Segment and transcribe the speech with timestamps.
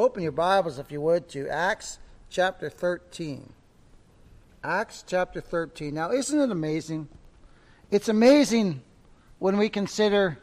[0.00, 1.98] open your Bibles, if you would, to Acts
[2.30, 3.52] chapter 13.
[4.64, 5.92] Acts chapter 13.
[5.92, 7.08] Now, isn't it amazing?
[7.90, 8.82] It's amazing
[9.38, 10.38] when we consider,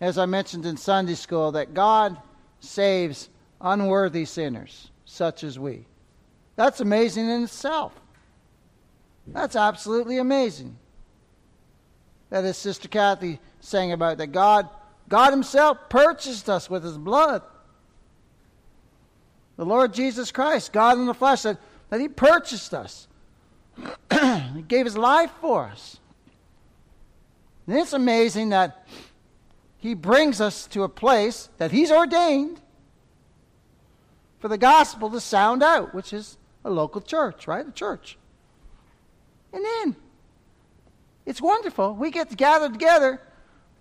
[0.00, 2.16] as I mentioned in Sunday school, that God
[2.60, 3.28] saves
[3.60, 5.86] unworthy sinners such as we.
[6.56, 7.92] That's amazing in itself.
[9.26, 10.76] That's absolutely amazing.
[12.30, 14.68] That is Sister Kathy saying about that God
[15.08, 17.42] God himself purchased us with his blood.
[19.60, 21.58] The Lord Jesus Christ, God in the flesh, that,
[21.90, 23.06] that he purchased us.
[24.54, 26.00] he gave his life for us.
[27.66, 28.86] And it's amazing that
[29.76, 32.58] he brings us to a place that he's ordained
[34.38, 37.68] for the gospel to sound out, which is a local church, right?
[37.68, 38.16] A church.
[39.52, 39.94] And then
[41.26, 41.94] it's wonderful.
[41.94, 43.20] We get to gather together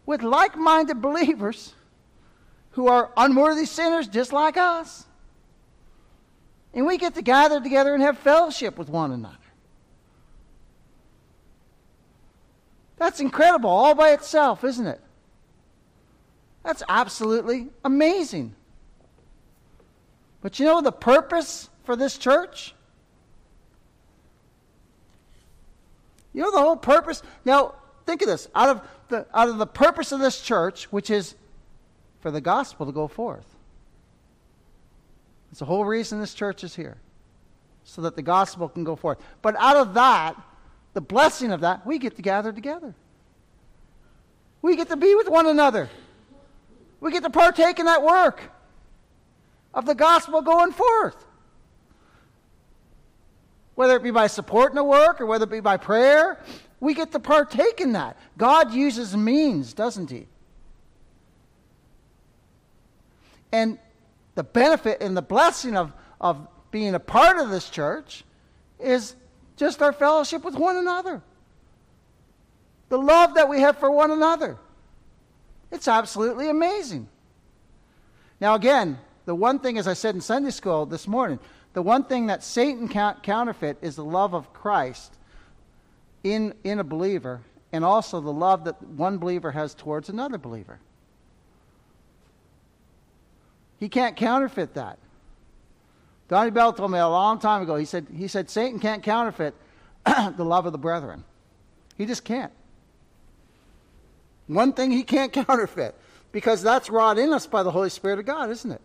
[0.06, 1.74] with like minded believers
[2.72, 5.06] who are unworthy sinners just like us.
[6.74, 9.36] And we get to gather together and have fellowship with one another.
[12.98, 15.02] That's incredible all by itself, isn't it?
[16.64, 18.54] That's absolutely amazing.
[20.42, 22.76] But you know the purpose for this church?
[26.34, 27.24] You know the whole purpose?
[27.46, 28.48] Now, think of this.
[28.54, 31.36] Out of the, out of the purpose of this church, which is
[32.20, 33.49] for the gospel to go forth.
[35.52, 36.98] It's the whole reason this church is here,
[37.84, 39.18] so that the gospel can go forth.
[39.42, 40.36] But out of that,
[40.94, 42.94] the blessing of that, we get to gather together.
[44.62, 45.90] We get to be with one another.
[47.00, 48.42] We get to partake in that work
[49.74, 51.26] of the gospel going forth.
[53.76, 56.44] Whether it be by supporting the work or whether it be by prayer,
[56.82, 58.18] we get to partake in that.
[58.38, 60.28] God uses means, doesn't He?
[63.52, 63.80] And
[64.40, 68.24] the benefit and the blessing of, of being a part of this church
[68.80, 69.14] is
[69.58, 71.22] just our fellowship with one another.
[72.88, 74.56] The love that we have for one another.
[75.74, 77.10] It's absolutely amazing.
[78.40, 81.40] Now, again, the one thing, as I said in Sunday school this morning,
[81.74, 85.18] the one thing that Satan can't counterfeit is the love of Christ
[86.24, 87.42] in, in a believer
[87.74, 90.80] and also the love that one believer has towards another believer.
[93.80, 95.00] He can't counterfeit that.
[96.28, 99.56] Donnie Bell told me a long time ago, he said, he said Satan can't counterfeit
[100.06, 101.24] the love of the brethren.
[101.98, 102.52] He just can't.
[104.48, 105.96] One thing he can't counterfeit,
[106.32, 108.82] because that's wrought in us by the Holy Spirit of God, isn't it?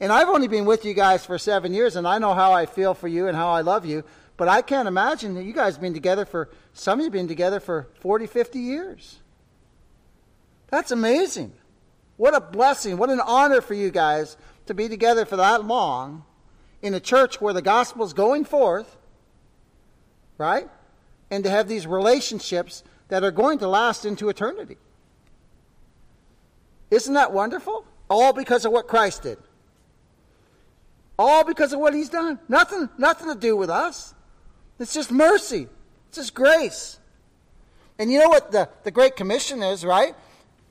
[0.00, 2.66] And I've only been with you guys for seven years, and I know how I
[2.66, 4.04] feel for you and how I love you.
[4.36, 7.12] But I can't imagine that you guys have been together for, some of you have
[7.12, 9.18] been together for 40, 50 years.
[10.68, 11.52] That's amazing.
[12.16, 12.96] What a blessing.
[12.96, 14.36] What an honor for you guys
[14.66, 16.24] to be together for that long
[16.82, 18.96] in a church where the gospel is going forth,
[20.38, 20.68] right?
[21.30, 24.76] And to have these relationships that are going to last into eternity.
[26.90, 27.84] Isn't that wonderful?
[28.08, 29.38] All because of what Christ did.
[31.18, 32.38] All because of what he's done.
[32.48, 34.14] Nothing, nothing to do with us.
[34.78, 35.68] It's just mercy.
[36.08, 36.98] It's just grace.
[37.98, 40.14] And you know what the, the Great Commission is, right?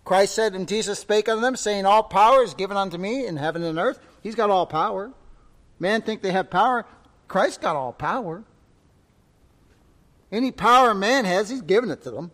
[0.05, 3.37] Christ said, and Jesus spake unto them, saying, All power is given unto me in
[3.37, 3.99] heaven and earth.
[4.21, 5.11] He's got all power.
[5.79, 6.85] Man think they have power.
[7.27, 8.43] Christ got all power.
[10.31, 12.31] Any power man has, he's given it to them.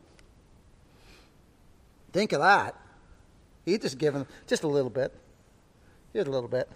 [2.12, 2.76] Think of that.
[3.66, 5.14] He just given just a little bit.
[6.14, 6.70] Just a little bit.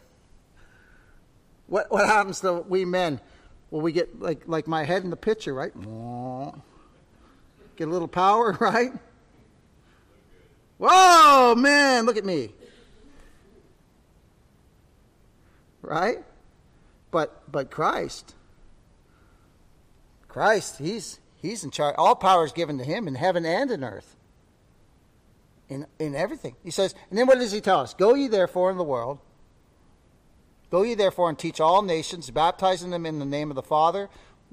[1.68, 3.20] What, what happens to we men?
[3.72, 5.74] Well, we get like, like my head in the picture, right?
[7.76, 8.92] Get a little power, right?
[10.86, 12.50] Whoa, man, look at me.
[15.82, 16.18] Right?
[17.10, 18.36] But but Christ,
[20.28, 21.96] Christ, he's he's in charge.
[21.98, 24.16] All power is given to him in heaven and in earth.
[25.70, 26.56] In in everything.
[26.64, 27.94] He says, and then what does he tell us?
[27.94, 29.20] Go ye therefore in the world
[30.74, 34.10] Go ye therefore and teach all nations, baptizing them in the name of the Father,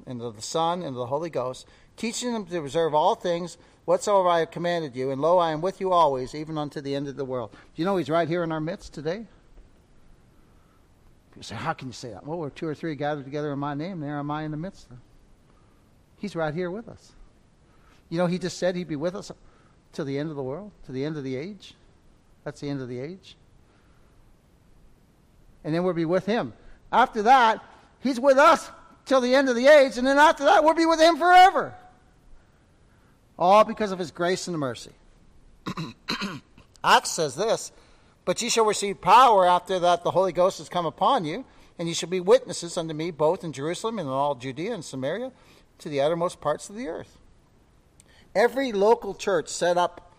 [0.06, 1.66] and of the Son, and of the Holy Ghost,
[1.96, 5.10] teaching them to observe all things whatsoever I have commanded you.
[5.10, 7.50] And lo, I am with you always, even unto the end of the world.
[7.52, 9.26] Do you know He's right here in our midst today?
[11.30, 12.26] People say, How can you say that?
[12.26, 14.56] Well, where two or three gathered together in my name, there am I in the
[14.56, 14.98] midst of.
[16.18, 17.12] He's right here with us.
[18.08, 19.30] You know, He just said He'd be with us
[19.92, 21.74] to the end of the world, to the end of the age.
[22.44, 23.36] That's the end of the age
[25.64, 26.52] and then we'll be with him.
[26.92, 27.62] After that,
[28.00, 28.70] he's with us
[29.04, 31.74] till the end of the age, and then after that, we'll be with him forever.
[33.40, 34.92] All because of his grace and mercy.
[36.84, 37.72] Acts says this
[38.26, 41.46] But ye shall receive power after that the Holy Ghost has come upon you,
[41.78, 44.84] and ye shall be witnesses unto me both in Jerusalem and in all Judea and
[44.84, 45.32] Samaria
[45.78, 47.16] to the uttermost parts of the earth.
[48.34, 50.12] Every local church set up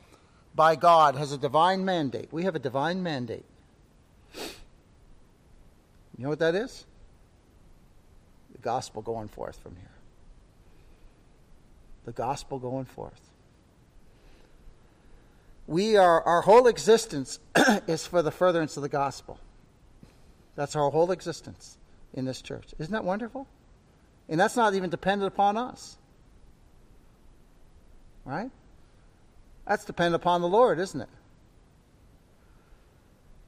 [0.56, 2.29] by God has a divine mandate.
[2.31, 3.45] We have a divine mandate.
[4.35, 6.85] You know what that is?
[8.51, 9.91] The gospel going forth from here.
[12.06, 13.31] The gospel going forth.
[15.68, 17.39] We are our whole existence
[17.88, 19.39] is for the furtherance of the gospel.
[20.56, 21.77] That's our whole existence
[22.13, 22.74] in this church.
[22.77, 23.48] Isn't that wonderful?
[24.27, 25.98] And that's not even dependent upon us.
[28.25, 28.51] Right?
[29.68, 31.09] That's dependent upon the Lord, isn't it?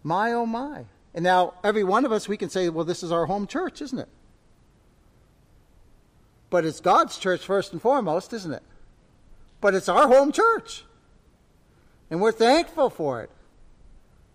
[0.03, 0.85] My oh my.
[1.13, 3.81] And now, every one of us, we can say, well, this is our home church,
[3.81, 4.09] isn't it?
[6.53, 8.61] But it's God's church first and foremost, isn't it?
[9.59, 10.85] But it's our home church.
[12.11, 13.31] And we're thankful for it.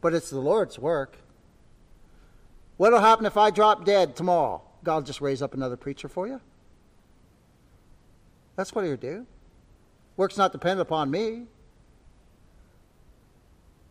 [0.00, 1.16] But it's the Lord's work.
[2.76, 4.62] What'll happen if I drop dead tomorrow?
[4.82, 6.40] God will just raise up another preacher for you.
[8.56, 9.24] That's what he'll do.
[10.16, 11.44] Work's not dependent upon me.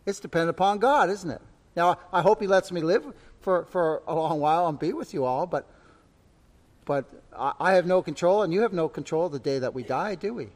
[0.04, 1.40] It's dependent upon God, isn't it?
[1.74, 3.06] Now, I hope He lets me live
[3.40, 5.66] for, for a long while and be with you all, but,
[6.88, 7.04] but
[7.36, 10.32] I have no control, and you have no control the day that we die, do
[10.32, 10.48] we?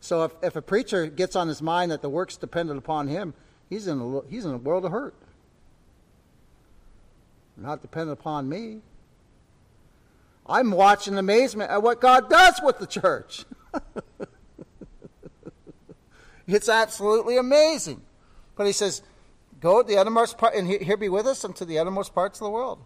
[0.00, 3.34] So if, if a preacher gets on his mind that the work's dependent upon him,
[3.68, 5.14] he's in a, he's in a world of hurt.
[7.58, 8.78] Not dependent upon me.
[10.46, 13.44] I'm watching amazement at what God does with the church.
[16.46, 18.00] it's absolutely amazing.
[18.56, 19.02] But he says,
[19.60, 22.46] Go to the uttermost part, and here be with us unto the uttermost parts of
[22.46, 22.78] the world.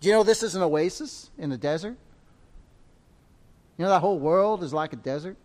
[0.00, 1.96] Do you know this is an oasis in the desert?
[3.76, 5.36] You know that whole world is like a desert?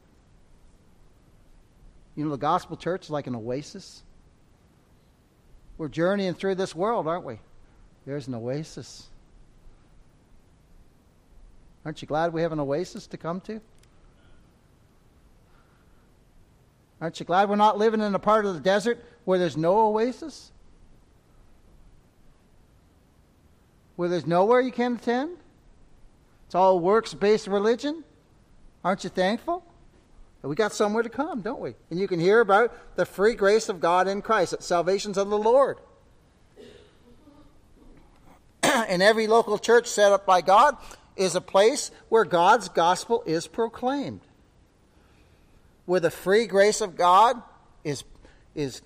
[2.16, 4.04] You know the gospel church is like an oasis?
[5.78, 7.40] We're journeying through this world, aren't we?
[8.06, 9.08] There's an oasis.
[11.86, 13.60] Aren't you glad we have an oasis to come to?
[17.00, 19.88] Aren't you glad we're not living in a part of the desert where there's no
[19.88, 20.52] oasis?
[23.96, 25.38] Where there's nowhere you can attend?
[26.46, 28.04] It's all works based religion?
[28.84, 29.64] Aren't you thankful?
[30.44, 31.76] We got somewhere to come, don't we?
[31.92, 35.30] And you can hear about the free grace of God in Christ, that salvation's of
[35.30, 35.78] the Lord.
[38.64, 40.78] and every local church set up by God
[41.16, 44.22] is a place where God's gospel is proclaimed
[45.92, 47.42] where the free grace of God
[47.84, 48.06] is,
[48.56, 48.82] is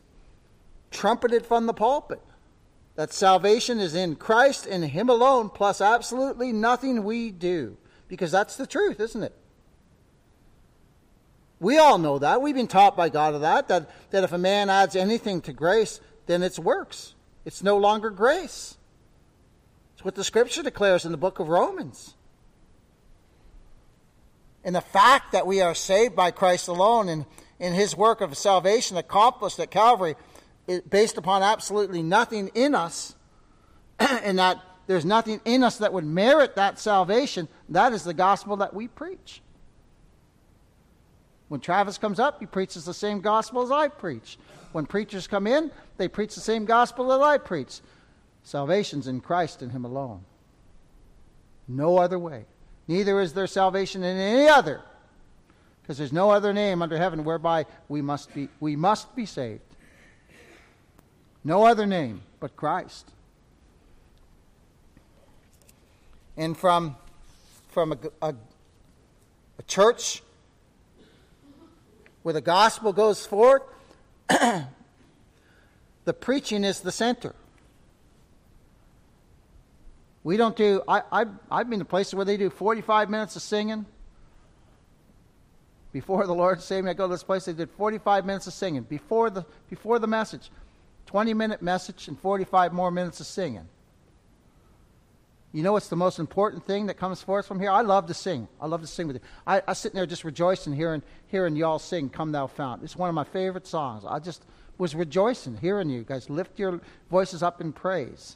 [0.90, 2.20] trumpeted from the pulpit.
[2.96, 7.78] That salvation is in Christ and Him alone, plus absolutely nothing we do.
[8.08, 9.36] Because that's the truth, isn't it?
[11.60, 12.42] We all know that.
[12.42, 15.54] We've been taught by God of that, that, that if a man adds anything to
[15.54, 17.16] grace, then it's works.
[17.44, 18.78] It's no longer grace.
[19.94, 22.16] It's what the scripture declares in the book of Romans.
[24.64, 27.26] And the fact that we are saved by Christ alone and
[27.60, 30.16] in his work of salvation accomplished at Calvary,
[30.90, 33.16] based upon absolutely nothing in us,
[34.00, 38.58] and that there's nothing in us that would merit that salvation, that is the gospel
[38.58, 39.42] that we preach.
[41.48, 44.38] When Travis comes up, he preaches the same gospel as I preach.
[44.72, 47.80] When preachers come in, they preach the same gospel that I preach.
[48.44, 50.26] Salvation's in Christ and Him alone.
[51.68, 52.46] No other way.
[52.88, 54.82] Neither is there salvation in any other,
[55.82, 59.62] because there's no other name under heaven whereby we must be, we must be saved.
[61.46, 63.12] No other name but Christ.
[66.36, 66.98] And from,
[67.70, 68.36] from a, a,
[69.60, 70.24] a church
[72.24, 73.62] where the gospel goes forth,
[74.28, 77.36] the preaching is the center.
[80.24, 83.44] We don't do, I, I, I've been to places where they do 45 minutes of
[83.44, 83.86] singing.
[85.94, 88.54] Before the Lord saved me, I go to this place, they did 45 minutes of
[88.54, 88.82] singing.
[88.82, 90.50] Before the, before the message,
[91.16, 93.70] 20 minute message and 45 more minutes of singing.
[95.54, 97.70] You know what's the most important thing that comes forth from here?
[97.70, 98.50] I love to sing.
[98.60, 99.22] I love to sing with you.
[99.48, 102.84] I, I sit there just rejoicing hearing, hearing y'all sing, Come Thou Fount.
[102.84, 104.04] It's one of my favorite songs.
[104.06, 104.44] I just
[104.78, 108.36] was rejoicing hearing you guys lift your voices up in praise.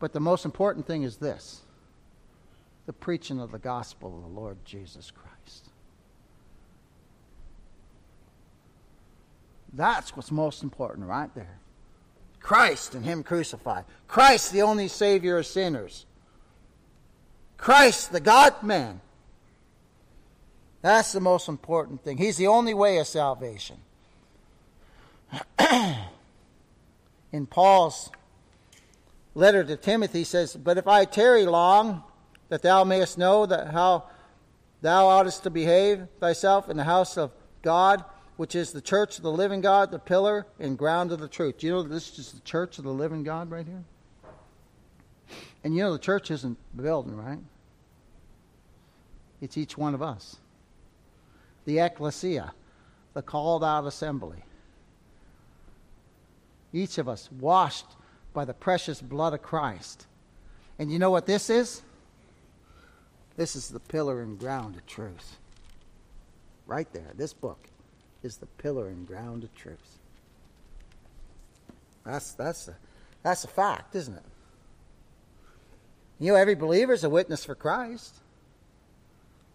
[0.00, 1.62] But the most important thing is this
[2.84, 5.69] the preaching of the gospel of the Lord Jesus Christ.
[9.72, 11.58] That's what's most important right there.
[12.40, 13.84] Christ and Him crucified.
[14.08, 16.06] Christ, the only Savior of sinners.
[17.56, 19.00] Christ, the God man.
[20.82, 22.16] That's the most important thing.
[22.16, 23.76] He's the only way of salvation.
[27.32, 28.10] In Paul's
[29.34, 32.02] letter to Timothy he says, But if I tarry long,
[32.48, 34.04] that thou mayest know that how
[34.80, 37.30] thou oughtest to behave thyself in the house of
[37.62, 38.04] God,
[38.40, 41.58] which is the church of the living God, the pillar and ground of the truth.
[41.58, 43.84] Do you know this is the church of the living God right here?
[45.62, 47.40] And you know the church isn't the building, right?
[49.42, 50.38] It's each one of us.
[51.66, 52.54] The ecclesia,
[53.12, 54.42] the called out assembly.
[56.72, 57.88] Each of us washed
[58.32, 60.06] by the precious blood of Christ.
[60.78, 61.82] And you know what this is?
[63.36, 65.36] This is the pillar and ground of truth.
[66.66, 67.12] Right there.
[67.14, 67.66] This book
[68.22, 69.98] is the pillar and ground of truth.
[72.04, 72.76] That's that's a,
[73.22, 74.24] that's a fact, isn't it?
[76.18, 78.16] You know, every believer is a witness for Christ.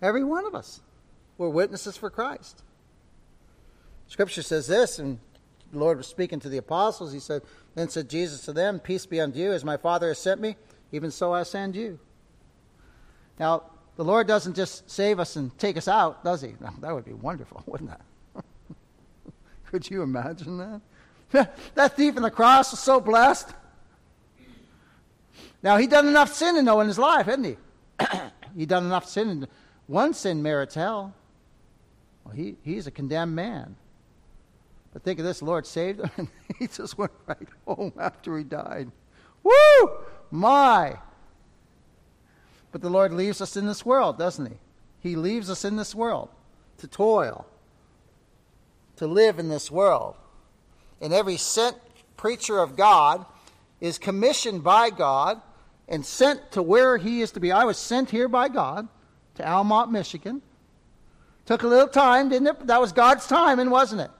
[0.01, 0.81] Every one of us.
[1.37, 2.63] We're witnesses for Christ.
[4.07, 5.19] Scripture says this, and
[5.71, 7.11] the Lord was speaking to the apostles.
[7.11, 7.41] He said,
[7.75, 10.55] Then said Jesus to them, Peace be unto you, as my Father has sent me,
[10.91, 11.99] even so I send you.
[13.39, 13.63] Now,
[13.95, 16.55] the Lord doesn't just save us and take us out, does He?
[16.81, 18.01] that would be wonderful, wouldn't that?
[19.75, 20.79] Could you imagine
[21.31, 21.53] that?
[21.75, 23.49] that thief on the cross was so blessed.
[25.61, 27.57] Now, he done enough sinning, though, in his life, hadn't he?
[28.55, 29.45] he done enough sinning.
[29.87, 31.13] One sin merits hell.
[32.23, 33.75] Well, he, he's a condemned man.
[34.93, 36.27] But think of this Lord saved him, and
[36.57, 38.89] he just went right home after he died.
[39.43, 39.89] Woo!
[40.31, 40.99] My!
[42.71, 44.55] But the Lord leaves us in this world, doesn't He?
[45.01, 46.29] He leaves us in this world
[46.77, 47.45] to toil,
[48.97, 50.15] to live in this world.
[51.01, 51.77] And every sent
[52.17, 53.25] preacher of God
[53.79, 55.41] is commissioned by God
[55.87, 57.51] and sent to where he is to be.
[57.51, 58.87] I was sent here by God
[59.35, 60.41] to Almont, Michigan.
[61.45, 62.67] Took a little time, didn't it?
[62.67, 64.11] That was God's timing, wasn't it?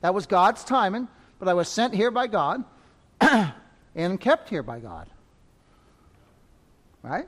[0.00, 2.64] That was God's timing, but I was sent here by God
[3.94, 5.08] and kept here by God.
[7.02, 7.26] Right?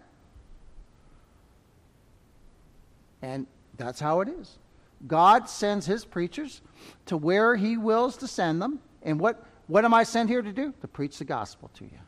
[3.22, 4.58] And that's how it is.
[5.06, 6.62] God sends his preachers
[7.06, 8.80] to where he wills to send them.
[9.02, 10.72] And what, what am I sent here to do?
[10.80, 11.98] To preach the gospel to you.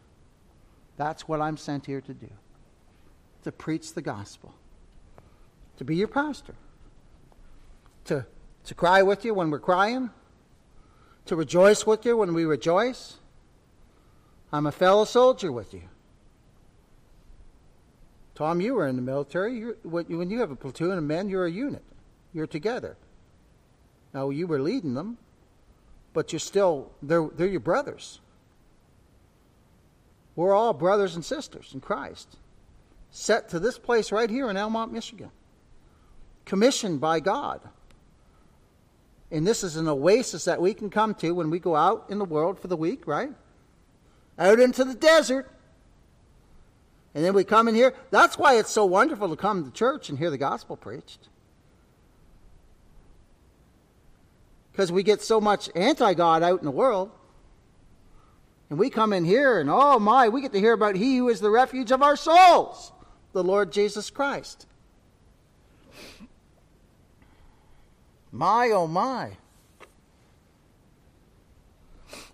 [0.97, 2.31] That's what I'm sent here to do.
[3.45, 4.55] To preach the gospel.
[5.77, 6.55] To be your pastor.
[8.07, 8.25] To,
[8.65, 10.11] to cry with you when we're crying.
[11.27, 13.19] To rejoice with you when we rejoice.
[14.53, 15.83] I'm a fellow soldier with you.
[18.35, 19.59] Tom, you were in the military.
[19.59, 21.83] You're, when you have a platoon of men, you're a unit.
[22.37, 22.99] You're together.
[24.13, 25.17] Now, you were leading them,
[26.13, 28.21] but you're still, they're, they're your brothers.
[30.35, 32.37] We're all brothers and sisters in Christ.
[33.11, 35.31] Set to this place right here in Almont, Michigan.
[36.45, 37.63] Commissioned by God.
[39.31, 42.19] And this is an oasis that we can come to when we go out in
[42.19, 43.33] the world for the week, right?
[44.39, 45.51] Out into the desert
[47.17, 47.95] and then we come in here.
[48.11, 51.31] That's why it's so wonderful to come to church and hear the gospel preached.
[54.77, 57.11] Because we get so much anti God out in the world.
[58.69, 61.31] And we come in here and, oh my, we get to hear about He who
[61.31, 62.93] is the refuge of our souls,
[63.33, 64.67] the Lord Jesus Christ.
[68.31, 69.39] My, oh my.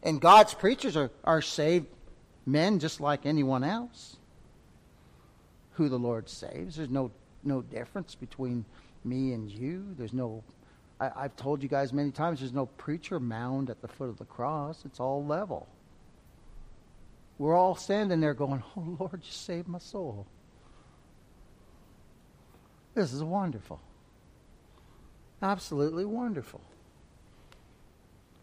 [0.03, 1.87] And God's preachers are, are saved
[2.45, 4.17] men just like anyone else
[5.75, 6.75] who the Lord saves.
[6.75, 7.13] There's no,
[7.45, 8.65] no difference between
[9.05, 9.95] me and you.
[9.97, 10.43] There's no,
[11.03, 14.19] I, I've told you guys many times, there's no preacher mound at the foot of
[14.19, 14.85] the cross.
[14.85, 15.67] It's all level.
[17.39, 20.27] We're all standing there going, Oh Lord, you saved my soul.
[22.95, 23.81] This is wonderful.
[25.41, 26.61] Absolutely wonderful.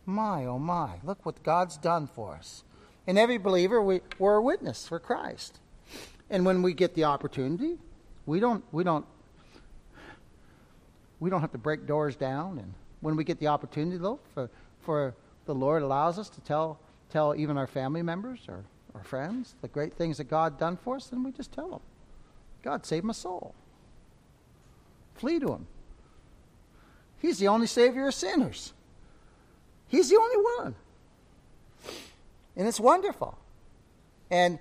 [0.06, 2.64] My, oh my, look what God's done for us.
[3.08, 5.60] And every believer, we, we're a witness for Christ.
[6.30, 7.78] And when we get the opportunity,
[8.26, 9.06] we don't we don't
[11.20, 12.60] we don't have to break doors down.
[12.60, 14.50] And when we get the opportunity, though, for
[14.82, 15.14] for
[15.46, 18.64] the Lord allows us to tell tell even our family members or
[18.96, 21.82] our friends the great things that God done for us, then we just tell them,
[22.64, 23.54] God saved my soul.
[25.16, 25.68] Flee to Him.
[27.20, 28.74] He's the only Savior of sinners.
[29.88, 30.76] He's the only one.
[32.56, 33.38] And it's wonderful.
[34.32, 34.60] And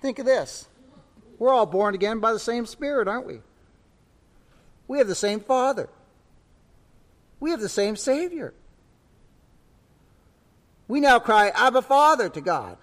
[0.00, 0.68] think of this
[1.38, 3.40] we're all born again by the same Spirit, aren't we?
[4.92, 5.88] We have the same Father.
[7.40, 8.52] We have the same Savior.
[10.86, 12.76] We now cry, Abba, Father, to God,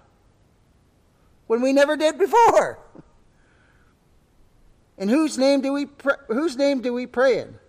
[1.45, 2.79] when we never did before.
[4.97, 5.85] In whose name do we
[6.29, 7.59] whose name do we pray in?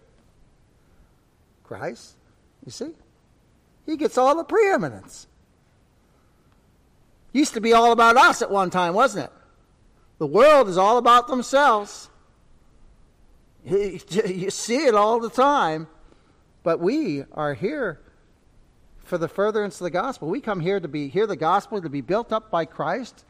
[1.62, 2.14] Christ.
[2.64, 2.92] You see?
[3.84, 5.26] He gets all the preeminence.
[7.34, 9.32] Used to be all about us at one time, wasn't it?
[10.16, 12.09] The world is all about themselves.
[13.66, 15.86] You see it all the time.
[16.62, 18.00] But we are here
[19.04, 20.28] for the furtherance of the gospel.
[20.28, 23.24] We come here to be hear the gospel to be built up by Christ,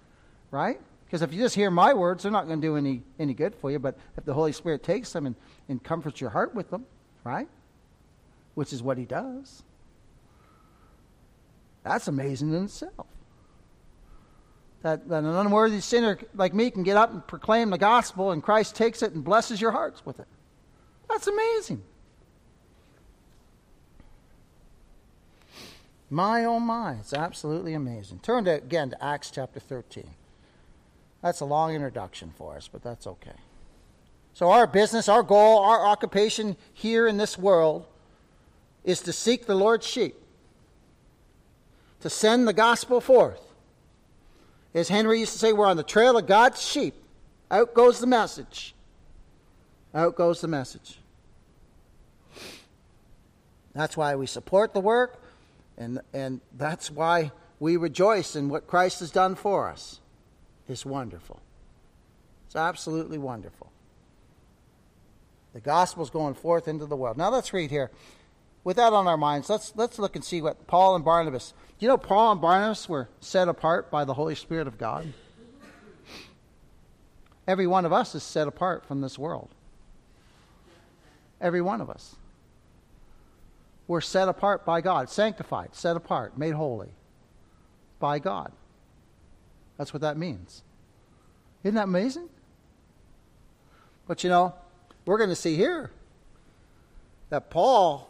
[0.50, 0.80] right?
[1.04, 3.54] Because if you just hear my words, they're not going to do any, any good
[3.54, 3.78] for you.
[3.78, 5.34] But if the Holy Spirit takes them and,
[5.68, 6.86] and comforts your heart with them,
[7.24, 7.48] right?
[8.54, 9.62] Which is what he does.
[11.82, 13.06] That's amazing in itself.
[14.82, 18.42] That, that an unworthy sinner like me can get up and proclaim the gospel, and
[18.42, 20.26] Christ takes it and blesses your hearts with it.
[21.08, 21.82] That's amazing.
[26.08, 28.18] My oh my, it's absolutely amazing.
[28.20, 30.10] Turn to, again to Acts chapter 13.
[31.22, 33.36] That's a long introduction for us, but that's okay.
[34.32, 37.86] So, our business, our goal, our occupation here in this world
[38.84, 40.14] is to seek the Lord's sheep,
[42.00, 43.49] to send the gospel forth.
[44.74, 46.94] As Henry used to say, we're on the trail of God's sheep.
[47.50, 48.74] Out goes the message.
[49.94, 50.98] Out goes the message.
[53.74, 55.22] That's why we support the work.
[55.76, 60.00] And, and that's why we rejoice in what Christ has done for us.
[60.68, 61.40] It's wonderful.
[62.46, 63.72] It's absolutely wonderful.
[65.52, 67.16] The gospel's going forth into the world.
[67.16, 67.90] Now let's read here.
[68.62, 71.54] With that on our minds, let's, let's look and see what Paul and Barnabas.
[71.80, 75.12] You know Paul and Barnabas were set apart by the Holy Spirit of God?
[77.48, 79.48] Every one of us is set apart from this world.
[81.40, 82.16] Every one of us.
[83.88, 86.90] We're set apart by God, sanctified, set apart, made holy
[87.98, 88.52] by God.
[89.78, 90.62] That's what that means.
[91.64, 92.28] Isn't that amazing?
[94.06, 94.54] But you know,
[95.06, 95.90] we're going to see here
[97.30, 98.09] that Paul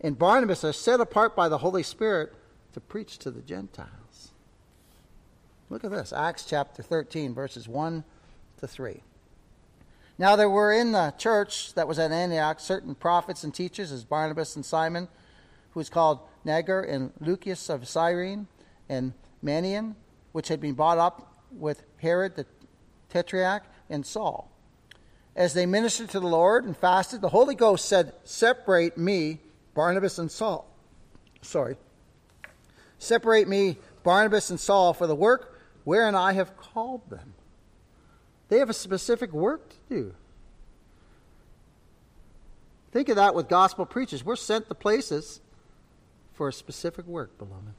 [0.00, 2.32] and Barnabas are set apart by the Holy Spirit
[2.72, 4.32] to preach to the Gentiles.
[5.68, 8.04] Look at this Acts chapter 13, verses 1
[8.58, 9.02] to 3.
[10.18, 14.04] Now there were in the church that was at Antioch certain prophets and teachers, as
[14.04, 15.08] Barnabas and Simon,
[15.70, 18.46] who was called Niger and Lucius of Cyrene,
[18.88, 19.94] and Manaen,
[20.32, 22.46] which had been bought up with Herod the
[23.08, 24.50] Tetrarch and Saul.
[25.36, 29.40] As they ministered to the Lord and fasted, the Holy Ghost said, Separate me,
[29.74, 30.68] Barnabas and Saul.
[31.42, 31.76] Sorry.
[32.98, 37.34] Separate me, Barnabas and Saul, for the work wherein I have called them.
[38.48, 40.14] They have a specific work to do.
[42.92, 44.24] Think of that with gospel preachers.
[44.24, 45.40] We're sent to places
[46.32, 47.74] for a specific work, beloved.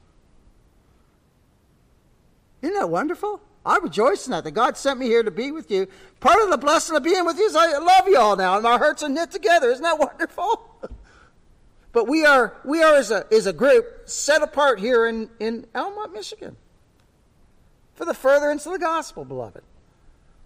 [2.62, 3.40] Isn't that wonderful?
[3.64, 5.86] I rejoice in that, that God sent me here to be with you.
[6.20, 8.66] Part of the blessing of being with you is I love you all now, and
[8.66, 9.70] our hearts are knit together.
[9.70, 10.68] Isn't that wonderful?
[11.92, 15.66] but we are, we are as a, as a group set apart here in, in
[15.74, 16.56] Almont, Michigan
[17.94, 19.62] for the furtherance of the gospel, beloved.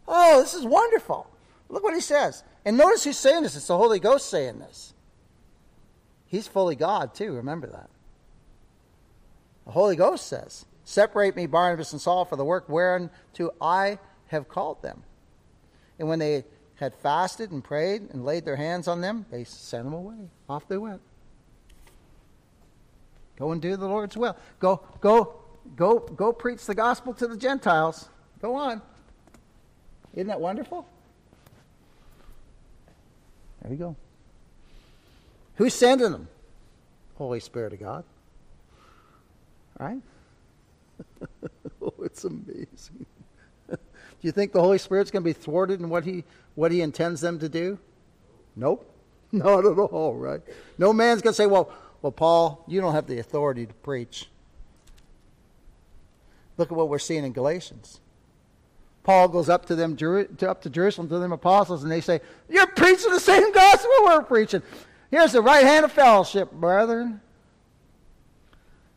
[0.09, 1.30] Oh, this is wonderful.
[1.68, 2.44] Look what he says.
[2.64, 3.56] And notice who's saying this.
[3.56, 4.92] It's the Holy Ghost saying this.
[6.26, 7.32] He's fully God, too.
[7.32, 7.88] Remember that.
[9.64, 14.48] The Holy Ghost says, Separate me, Barnabas and Saul, for the work whereunto I have
[14.48, 15.02] called them.
[15.98, 16.44] And when they
[16.76, 20.28] had fasted and prayed and laid their hands on them, they sent them away.
[20.48, 21.00] Off they went.
[23.38, 24.37] Go and do the Lord's will.
[24.59, 25.35] Go, go,
[25.77, 28.09] go, go preach the gospel to the Gentiles.
[28.40, 28.81] Go on.
[30.14, 30.87] Isn't that wonderful?
[33.62, 33.96] There you go.
[35.57, 36.29] Who's sending them?
[37.16, 38.05] Holy Spirit of God.
[39.79, 40.01] Right?
[41.83, 43.07] oh, it's amazing.
[43.68, 43.77] do
[44.22, 47.20] you think the Holy Spirit's going to be thwarted in what he what he intends
[47.20, 47.79] them to do?
[48.55, 48.90] Nope.
[49.33, 50.40] Not at all, right?
[50.79, 51.70] No man's going to say, "Well,
[52.07, 54.29] well, Paul, you don't have the authority to preach."
[56.57, 58.01] Look at what we're seeing in Galatians.
[59.03, 59.92] Paul goes up to them,
[60.42, 64.23] up to Jerusalem, to them apostles, and they say, You're preaching the same gospel we're
[64.23, 64.62] preaching.
[65.11, 67.21] Here's the right hand of fellowship, brethren.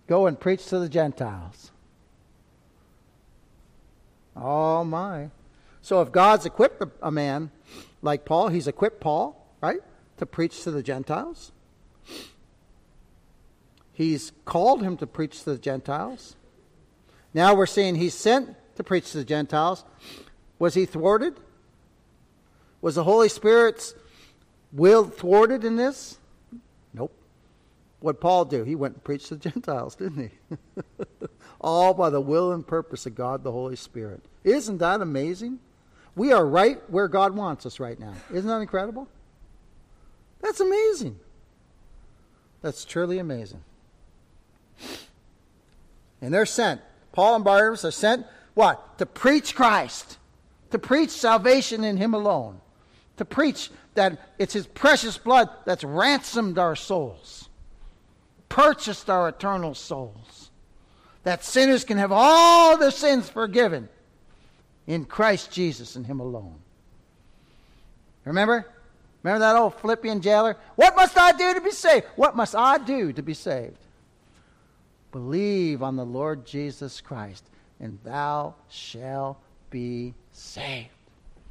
[0.08, 1.72] Go and preach to the Gentiles.
[4.36, 5.30] Oh, my.
[5.82, 7.52] So if God's equipped a man
[8.02, 9.82] like Paul, he's equipped Paul, right,
[10.18, 11.52] to preach to the Gentiles.
[14.00, 16.38] He's called him to preach to the Gentiles.
[17.34, 19.84] Now we're seeing he's sent to preach to the Gentiles.
[20.58, 21.38] Was he thwarted?
[22.80, 23.94] Was the Holy Spirit's
[24.72, 26.18] will thwarted in this?
[26.94, 27.14] Nope.
[28.00, 28.64] What Paul do?
[28.64, 30.58] He went and preached to the Gentiles, didn't he?
[31.60, 34.24] All by the will and purpose of God the Holy Spirit.
[34.46, 35.60] Isn't that amazing?
[36.16, 38.14] We are right where God wants us right now.
[38.34, 39.10] Isn't that incredible?
[40.40, 41.20] That's amazing.
[42.62, 43.62] That's truly amazing.
[46.22, 46.82] And they're sent.
[47.12, 48.98] Paul and Barnabas are sent, what?
[48.98, 50.18] To preach Christ,
[50.72, 52.60] to preach salvation in Him alone,
[53.18, 57.50] to preach that it's His precious blood that's ransomed our souls,
[58.50, 60.52] purchased our eternal souls,
[61.24, 63.90] that sinners can have all their sins forgiven
[64.88, 66.60] in Christ Jesus and Him alone.
[68.26, 68.66] Remember?
[69.24, 70.58] Remember that old Philippian jailer?
[70.76, 72.06] What must I do to be saved?
[72.16, 73.78] What must I do to be saved?
[75.12, 77.44] Believe on the Lord Jesus Christ,
[77.80, 79.38] and thou shalt
[79.70, 80.90] be saved.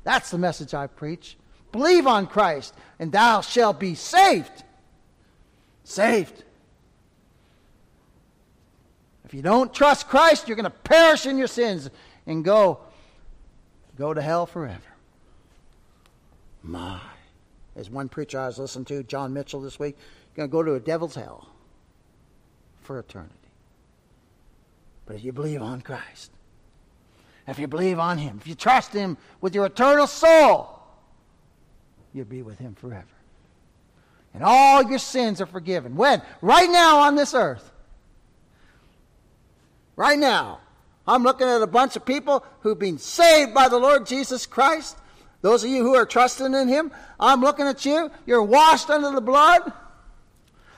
[0.05, 1.37] That's the message I preach.
[1.73, 4.65] Believe on Christ, and thou shalt be saved.
[5.85, 6.45] Saved.
[9.25, 11.91] If you don't trust Christ, you're going to perish in your sins
[12.27, 12.79] and go,
[13.97, 14.81] go to hell forever.
[16.63, 17.01] My.
[17.77, 19.97] As one preacher I was listening to, John Mitchell, this week,
[20.35, 21.49] going to go to a devil's hell
[22.81, 23.35] for eternity.
[25.09, 26.31] But if you believe on Christ,
[27.47, 30.83] if you believe on Him, if you trust Him with your eternal soul,
[32.13, 33.07] you'll be with Him forever.
[34.35, 35.97] And all your sins are forgiven.
[35.97, 36.21] When?
[36.43, 37.73] Right now on this earth.
[39.97, 40.61] Right now.
[41.07, 44.99] I'm looking at a bunch of people who've been saved by the Lord Jesus Christ.
[45.41, 48.11] Those of you who are trusting in Him, I'm looking at you.
[48.27, 49.73] You're washed under the blood.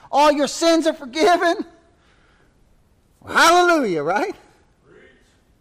[0.09, 1.65] All your sins are forgiven.
[3.25, 4.35] Hallelujah, right?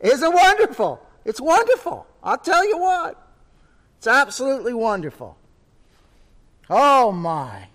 [0.01, 1.07] Isn't wonderful?
[1.25, 2.07] It's wonderful.
[2.23, 3.21] I'll tell you what.
[3.99, 5.37] It's absolutely wonderful.
[6.71, 7.69] Oh my.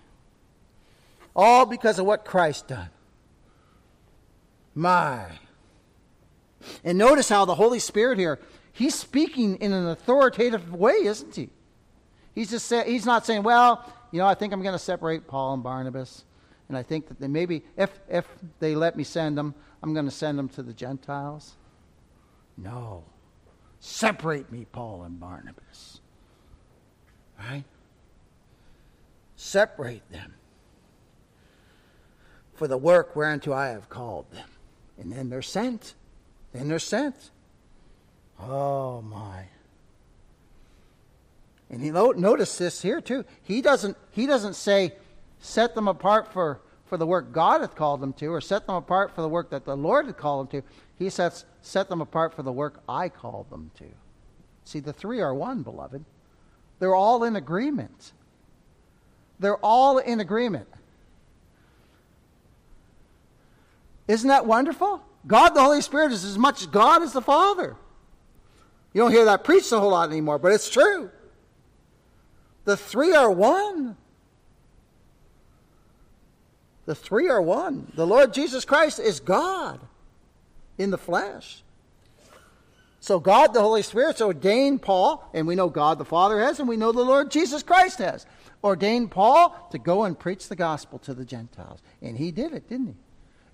[1.34, 2.88] All because of what Christ done.
[4.74, 5.26] My.
[6.82, 8.40] And notice how the Holy Spirit here,
[8.72, 11.50] he's speaking in an authoritative way, isn't he?
[12.34, 15.26] He's just say, he's not saying, well, you know, I think I'm going to separate
[15.26, 16.24] Paul and Barnabas,
[16.68, 18.26] and I think that they maybe if if
[18.60, 19.54] they let me send them,
[19.86, 21.54] I'm going to send them to the Gentiles.
[22.56, 23.04] No.
[23.78, 26.00] Separate me, Paul and Barnabas.
[27.38, 27.62] Right?
[29.36, 30.34] Separate them
[32.54, 34.48] for the work whereunto I have called them.
[34.98, 35.94] And then they're sent.
[36.52, 37.30] Then they're sent.
[38.40, 39.44] Oh, my.
[41.70, 43.24] And he notice this here too.
[43.40, 44.96] He doesn't, he doesn't say,
[45.38, 48.76] set them apart for for the work God hath called them to, or set them
[48.76, 50.68] apart for the work that the Lord had called them to.
[50.98, 53.86] He sets set them apart for the work I called them to.
[54.64, 56.04] See, the three are one, beloved.
[56.78, 58.12] They're all in agreement.
[59.38, 60.68] They're all in agreement.
[64.08, 65.02] Isn't that wonderful?
[65.26, 67.76] God the Holy Spirit is as much God as the Father.
[68.92, 71.10] You don't hear that preached a whole lot anymore, but it's true.
[72.64, 73.96] The three are one.
[76.86, 77.90] The three are one.
[77.94, 79.80] The Lord Jesus Christ is God
[80.78, 81.62] in the flesh.
[83.00, 86.68] So God, the Holy Spirit, ordained Paul, and we know God the Father has, and
[86.68, 88.26] we know the Lord Jesus Christ has,
[88.64, 91.80] ordained Paul to go and preach the gospel to the Gentiles.
[92.02, 92.94] And he did it, didn't he?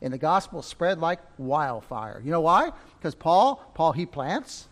[0.00, 2.20] And the gospel spread like wildfire.
[2.24, 2.72] You know why?
[2.98, 4.68] Because Paul, Paul, he plants,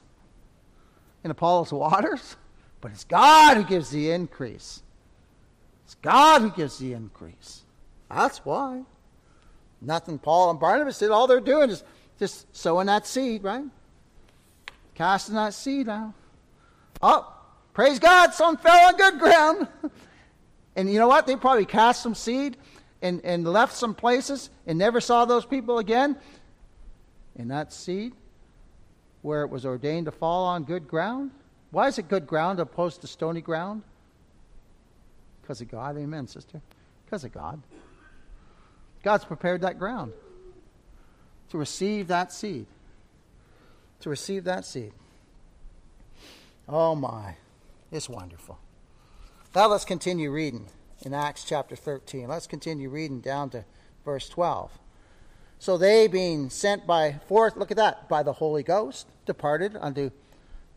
[1.25, 2.37] and Apollos waters,
[2.81, 4.83] but it's God who gives the increase.
[5.85, 7.60] It's God who gives the increase.
[8.11, 8.83] That's why.
[9.81, 11.11] Nothing Paul and Barnabas did.
[11.11, 11.83] All they're doing is
[12.19, 13.65] just sowing that seed, right?
[14.95, 16.13] Casting that seed out.
[17.01, 17.33] Oh,
[17.73, 19.69] praise God, some fell on good ground.
[20.77, 21.27] and you know what?
[21.27, 22.59] They probably cast some seed
[23.01, 26.17] and, and left some places and never saw those people again.
[27.37, 28.13] And that seed,
[29.23, 31.31] where it was ordained to fall on good ground,
[31.71, 33.83] why is it good ground opposed to stony ground?
[35.41, 35.97] Because of God.
[35.97, 36.61] Amen, sister.
[37.07, 37.63] Because of God.
[39.03, 40.13] God's prepared that ground
[41.51, 42.67] to receive that seed.
[44.01, 44.93] To receive that seed.
[46.69, 47.35] Oh my,
[47.91, 48.59] it's wonderful.
[49.55, 50.67] Now let's continue reading
[51.03, 52.29] in Acts chapter 13.
[52.29, 53.65] Let's continue reading down to
[54.05, 54.71] verse 12.
[55.59, 60.11] So they, being sent by forth, look at that, by the Holy Ghost, departed unto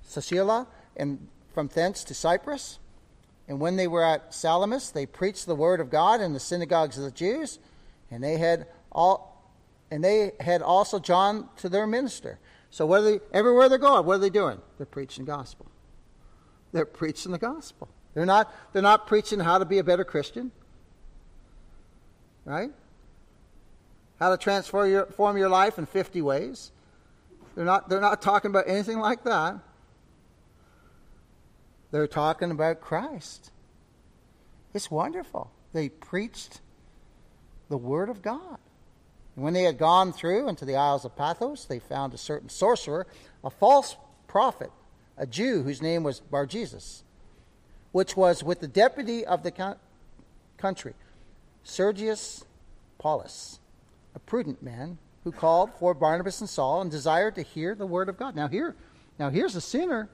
[0.02, 2.80] Seleucia, and from thence to Cyprus.
[3.48, 6.98] And when they were at Salamis, they preached the word of God in the synagogues
[6.98, 7.60] of the Jews
[8.14, 9.34] and they had all
[9.90, 12.40] and they had also John to their minister.
[12.70, 14.60] So they, everywhere they're going, what are they doing?
[14.78, 15.68] They're preaching the gospel.
[16.72, 17.88] They're preaching the gospel.
[18.16, 20.52] They're not, they're not preaching how to be a better Christian.
[22.46, 22.72] Right?
[24.20, 26.72] How to transform your, form your life in 50 ways.
[27.54, 29.60] They're not, they're not talking about anything like that.
[31.92, 33.52] They're talking about Christ.
[34.74, 35.52] It's wonderful.
[35.74, 36.62] They preached
[37.74, 38.60] the Word of God.
[39.36, 42.50] And when they had gone through into the Isles of Paphos, they found a certain
[42.50, 43.08] sorcerer,
[43.44, 43.96] a false
[44.28, 44.70] prophet,
[45.18, 47.04] a Jew whose name was Bar Jesus,
[47.92, 49.76] which was with the deputy of the
[50.56, 50.94] country,
[51.64, 52.46] Sergius
[53.00, 53.60] Paulus,
[54.14, 58.08] a prudent man who called for Barnabas and Saul and desired to hear the word
[58.08, 58.36] of God.
[58.36, 58.76] Now here,
[59.18, 60.10] now here's a sinner.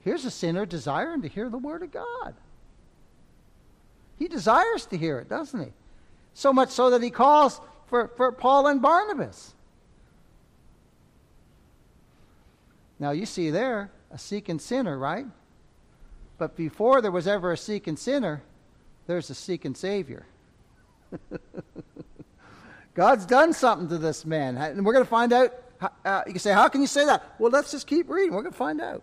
[0.00, 2.34] Here's a sinner desiring to hear the word of God.
[4.18, 5.72] He desires to hear it, doesn't he?
[6.34, 9.54] So much so that he calls for, for Paul and Barnabas.
[12.98, 15.26] Now you see there a seeking sinner, right?
[16.38, 18.42] But before there was ever a seeking sinner,
[19.06, 20.26] there's a seeking Savior.
[22.94, 24.56] God's done something to this man.
[24.56, 25.52] And we're going to find out.
[26.04, 27.34] Uh, you can say, How can you say that?
[27.38, 28.32] Well, let's just keep reading.
[28.32, 29.02] We're going to find out.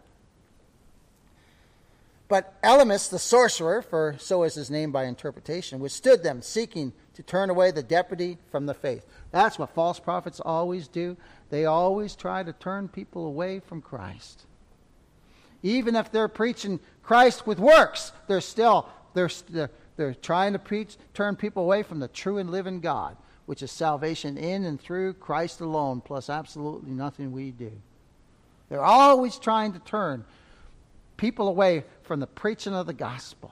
[2.28, 7.24] But Elymas, the sorcerer, for so is his name by interpretation, withstood them, seeking to
[7.24, 9.06] turn away the deputy from the faith.
[9.32, 11.18] That's what false prophets always do.
[11.50, 14.46] They always try to turn people away from Christ.
[15.62, 20.96] Even if they're preaching Christ with works, they're still they're, they're, they're trying to preach,
[21.14, 25.16] turn people away from the true and living God, which is salvation in and through
[25.16, 27.74] Christ alone, plus absolutely nothing we do.
[28.70, 30.24] They're always trying to turn
[31.18, 33.52] people away from the preaching of the gospel.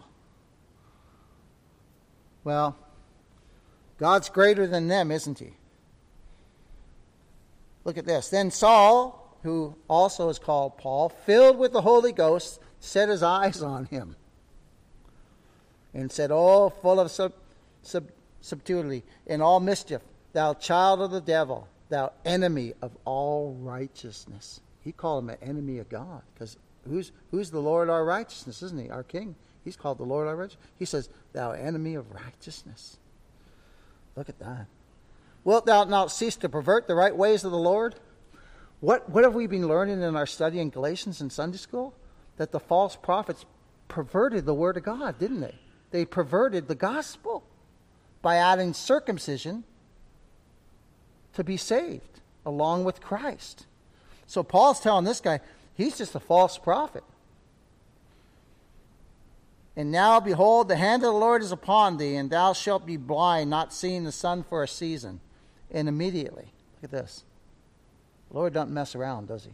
[2.46, 2.78] Well,
[3.98, 5.54] God's greater than them, isn't he?
[7.84, 8.30] Look at this.
[8.30, 13.62] Then Saul, who also is called Paul, filled with the Holy Ghost, set his eyes
[13.62, 14.16] on him
[15.94, 17.34] and said, Oh, full of sub,
[17.82, 18.10] sub,
[18.42, 20.02] subtlety and all mischief,
[20.34, 24.60] thou child of the devil, thou enemy of all righteousness.
[24.84, 26.58] He called him an enemy of God because
[26.88, 28.90] who's, who's the Lord our righteousness, isn't he?
[28.90, 29.36] Our King.
[29.64, 30.66] He's called the Lord our righteousness.
[30.78, 32.98] He says, Thou enemy of righteousness.
[34.18, 34.66] Look at that.
[35.44, 37.96] Wilt thou not cease to pervert the right ways of the Lord?
[38.82, 41.94] What, what have we been learning in our study in Galatians in Sunday school?
[42.38, 43.46] That the false prophets
[43.88, 45.56] perverted the Word of God, didn't they?
[45.92, 47.44] They perverted the gospel
[48.22, 49.64] by adding circumcision
[51.34, 53.68] to be saved along with Christ.
[54.26, 55.40] So Paul's telling this guy,
[55.76, 57.04] he's just a false prophet.
[59.78, 62.98] And now, behold, the hand of the Lord is upon thee, and thou shalt be
[62.98, 65.20] blind, not seeing the sun for a season.
[65.70, 67.24] And immediately, look at this.
[68.30, 69.52] The Lord doesn't mess around, does he?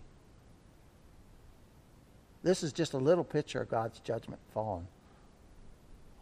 [2.41, 4.88] This is just a little picture of God's judgment fallen.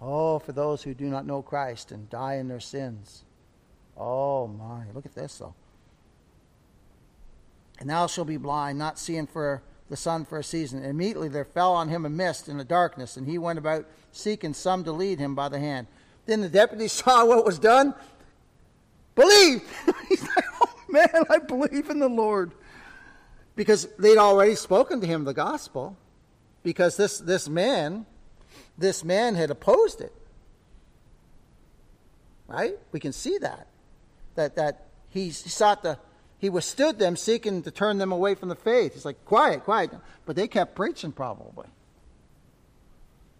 [0.02, 3.24] Oh, for those who do not know Christ and die in their sins.
[3.96, 4.86] Oh, my.
[4.96, 5.54] Look at this, though.
[7.80, 9.62] And thou shalt be blind, not seeing for
[9.92, 10.80] the sun for a season.
[10.80, 13.86] And immediately there fell on him a mist in the darkness, and he went about
[14.14, 15.86] seeking some to lead him by the hand.
[16.26, 17.94] Then the deputy saw what was done.
[19.14, 19.62] Believe!
[20.10, 22.54] He's like, oh man, I believe in the Lord.
[23.58, 25.98] Because they'd already spoken to him the gospel.
[26.64, 28.06] Because this, this man,
[28.78, 30.14] this man had opposed it.
[32.48, 32.76] Right?
[32.94, 33.68] We can see that.
[34.36, 36.00] That that he sought to
[36.42, 38.96] he withstood them, seeking to turn them away from the faith.
[38.96, 39.92] He's like, quiet, quiet.
[40.26, 41.68] But they kept preaching, probably.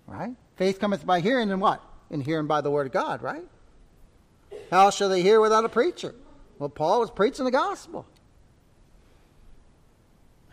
[0.06, 0.36] Right?
[0.56, 1.84] Faith cometh by hearing, and what?
[2.12, 3.44] And hearing by the word of God, right?
[4.70, 6.14] How shall they hear without a preacher?
[6.60, 8.06] Well, Paul was preaching the gospel.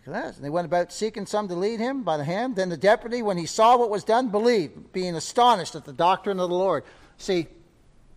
[0.07, 0.37] Look at that.
[0.37, 2.57] And they went about seeking some to lead him by the hand.
[2.57, 6.41] Then the deputy, when he saw what was done, believed, being astonished at the doctrine
[6.41, 6.85] of the Lord.
[7.19, 7.47] See,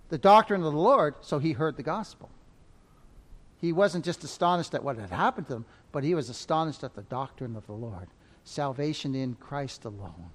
[0.08, 2.30] the doctrine of the Lord, so he heard the gospel.
[3.62, 6.96] He wasn't just astonished at what had happened to him, but he was astonished at
[6.96, 8.08] the doctrine of the Lord
[8.44, 10.32] salvation in Christ alone,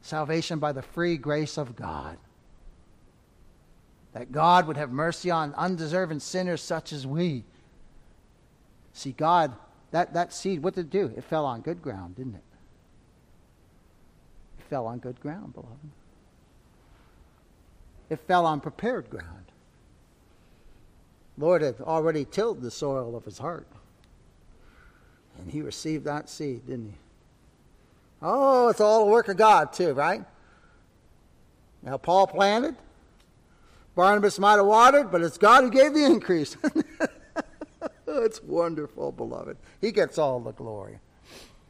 [0.00, 2.18] salvation by the free grace of God.
[4.12, 7.44] That God would have mercy on undeserving sinners such as we.
[8.92, 9.54] See, God,
[9.92, 11.12] that, that seed, what did it do?
[11.16, 12.42] It fell on good ground, didn't it?
[14.58, 15.90] It fell on good ground, beloved.
[18.10, 19.51] It fell on prepared ground.
[21.38, 23.66] Lord had already tilled the soil of his heart.
[25.38, 26.98] And he received that seed, didn't he?
[28.20, 30.24] Oh, it's all the work of God, too, right?
[31.82, 32.76] Now, Paul planted,
[33.94, 36.56] Barnabas might have watered, but it's God who gave the increase.
[38.12, 39.56] Oh, it's wonderful, beloved.
[39.80, 40.98] He gets all the glory.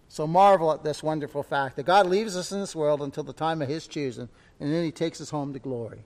[0.08, 3.32] So marvel at this wonderful fact that God leaves us in this world until the
[3.32, 6.02] time of His choosing, and then He takes us home to glory.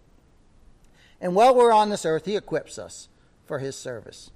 [1.23, 3.09] And while we're on this earth, He equips us
[3.47, 4.31] for his service.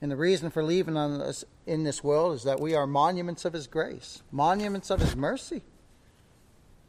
[0.00, 3.52] And the reason for leaving us in this world is that we are monuments of
[3.52, 5.62] his grace, monuments of his mercy,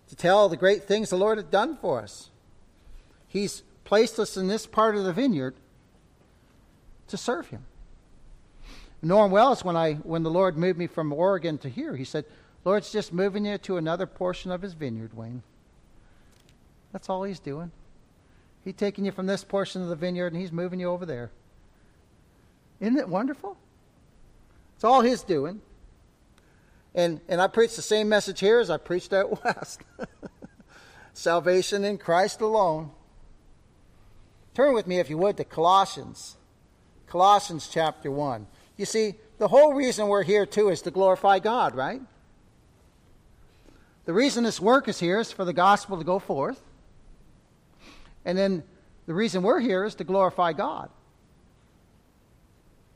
[0.10, 2.30] to tell the great things the Lord has done for us.
[3.28, 5.56] He's placed us in this part of the vineyard
[7.08, 7.66] to serve Him.
[9.02, 12.26] Norm Wells, when, I, when the Lord moved me from Oregon to here, he said,
[12.66, 15.44] Lord's just moving you to another portion of His vineyard, Wayne.
[16.92, 17.72] That's all He's doing.
[18.68, 21.32] He's taking you from this portion of the vineyard and He's moving you over there.
[22.82, 23.56] Isn't it wonderful?
[24.76, 25.62] It's all His doing.
[26.94, 29.84] And, and I preach the same message here as I preached out west
[31.14, 32.92] salvation in Christ alone.
[34.54, 36.36] Turn with me, if you would, to Colossians.
[37.08, 38.48] Colossians chapter 1.
[38.76, 42.02] You see, the whole reason we're here, too, is to glorify God, right?
[44.04, 46.62] The reason this work is here is for the gospel to go forth.
[48.28, 48.62] And then
[49.06, 50.90] the reason we're here is to glorify God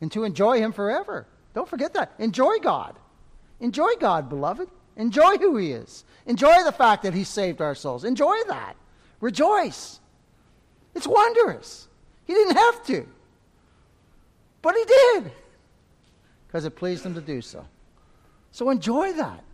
[0.01, 1.25] and to enjoy Him forever.
[1.55, 2.11] Don't forget that.
[2.19, 2.99] Enjoy God.
[3.61, 4.67] Enjoy God, beloved.
[4.97, 6.03] Enjoy who He is.
[6.25, 8.03] Enjoy the fact that He saved our souls.
[8.03, 8.75] Enjoy that.
[9.21, 10.01] Rejoice.
[10.95, 11.87] It's wondrous.
[12.25, 13.07] He didn't have to,
[14.61, 15.31] but He did
[16.45, 17.65] because it pleased Him to do so.
[18.51, 19.45] So enjoy that.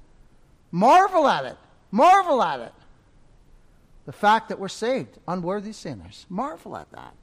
[0.72, 1.58] Marvel at it.
[1.92, 2.74] Marvel at it.
[4.08, 6.26] The fact that we're saved, unworthy sinners.
[6.30, 7.14] Marvel at that.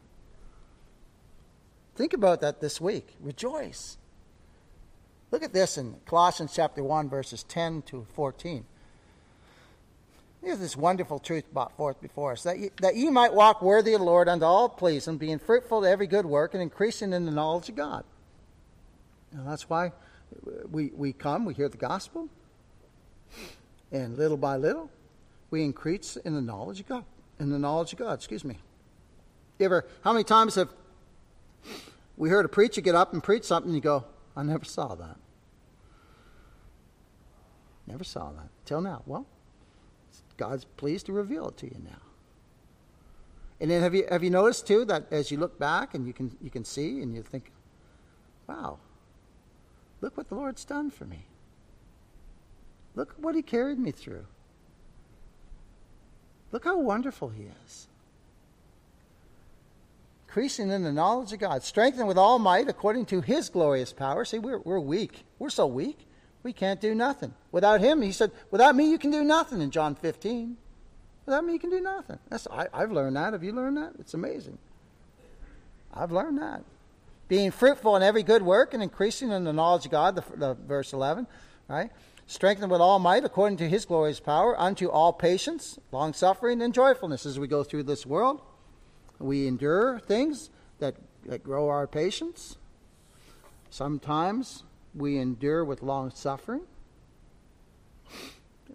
[1.96, 3.16] Think about that this week.
[3.20, 3.96] Rejoice.
[5.30, 8.66] Look at this in Colossians chapter 1, verses 10 to 14.
[10.42, 13.94] Here's this wonderful truth brought forth before us that ye, that ye might walk worthy
[13.94, 17.24] of the Lord unto all pleasing, being fruitful to every good work, and increasing in
[17.24, 18.04] the knowledge of God.
[19.32, 19.92] That's why
[20.70, 22.28] we, we come, we hear the gospel,
[23.90, 24.90] and little by little,
[25.50, 27.04] we increase in the knowledge of God.
[27.38, 28.58] In the knowledge of God, excuse me.
[29.58, 30.68] You ever, how many times have
[32.16, 34.04] we heard a preacher get up and preach something and you go,
[34.36, 35.16] I never saw that.
[37.86, 39.02] Never saw that till now.
[39.06, 39.26] Well,
[40.36, 42.00] God's pleased to reveal it to you now.
[43.60, 46.12] And then have you have you noticed too that as you look back and you
[46.12, 47.52] can you can see and you think,
[48.48, 48.78] wow,
[50.00, 51.26] look what the Lord's done for me.
[52.94, 54.26] Look what he carried me through.
[56.54, 57.88] Look how wonderful he is.
[60.28, 64.24] Increasing in the knowledge of God, strengthened with all might according to his glorious power.
[64.24, 65.24] See, we're, we're weak.
[65.38, 66.06] We're so weak
[66.44, 67.34] we can't do nothing.
[67.50, 70.56] Without him, he said, without me, you can do nothing in John 15.
[71.26, 72.18] Without me, you can do nothing.
[72.28, 73.32] That's, I, I've learned that.
[73.32, 73.94] Have you learned that?
[73.98, 74.58] It's amazing.
[75.92, 76.62] I've learned that.
[77.26, 80.54] Being fruitful in every good work and increasing in the knowledge of God, the, the
[80.54, 81.26] verse 11,
[81.66, 81.90] right?
[82.26, 86.72] Strengthened with all might according to his glorious power, unto all patience, long suffering, and
[86.72, 88.40] joyfulness as we go through this world.
[89.18, 92.56] We endure things that, that grow our patience.
[93.70, 96.62] Sometimes we endure with long suffering.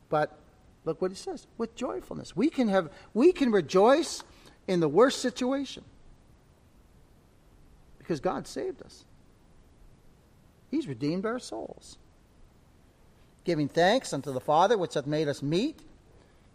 [0.10, 0.38] But
[0.86, 2.36] look what he says with joyfulness.
[2.36, 4.24] We can have we can rejoice
[4.68, 5.84] in the worst situation
[7.98, 9.06] because God saved us.
[10.70, 11.98] He's redeemed our souls.
[13.44, 15.80] Giving thanks unto the Father which hath made us meet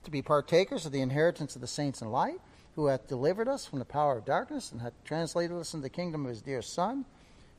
[0.04, 2.40] to be partakers of the inheritance of the saints in light,
[2.76, 5.88] who hath delivered us from the power of darkness and hath translated us into the
[5.88, 7.04] kingdom of his dear Son,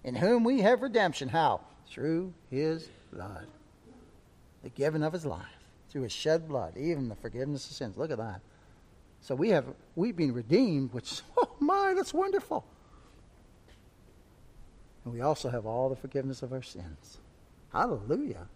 [0.03, 1.29] in whom we have redemption.
[1.29, 1.61] How?
[1.89, 3.47] through his blood,
[4.63, 5.45] the giving of his life,
[5.89, 7.97] through his shed blood, even the forgiveness of sins.
[7.97, 8.41] Look at that.
[9.21, 12.65] So we have we've been redeemed, which oh my, that's wonderful.
[15.03, 17.19] And we also have all the forgiveness of our sins.
[17.71, 18.47] Hallelujah.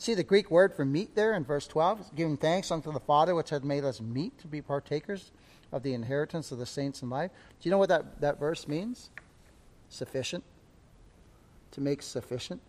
[0.00, 2.16] See the Greek word for meet there in verse 12?
[2.16, 5.30] Giving thanks unto the Father which hath made us meet to be partakers
[5.72, 7.30] of the inheritance of the saints in life.
[7.60, 9.10] Do you know what that, that verse means?
[9.90, 10.42] Sufficient
[11.72, 12.62] to make sufficient,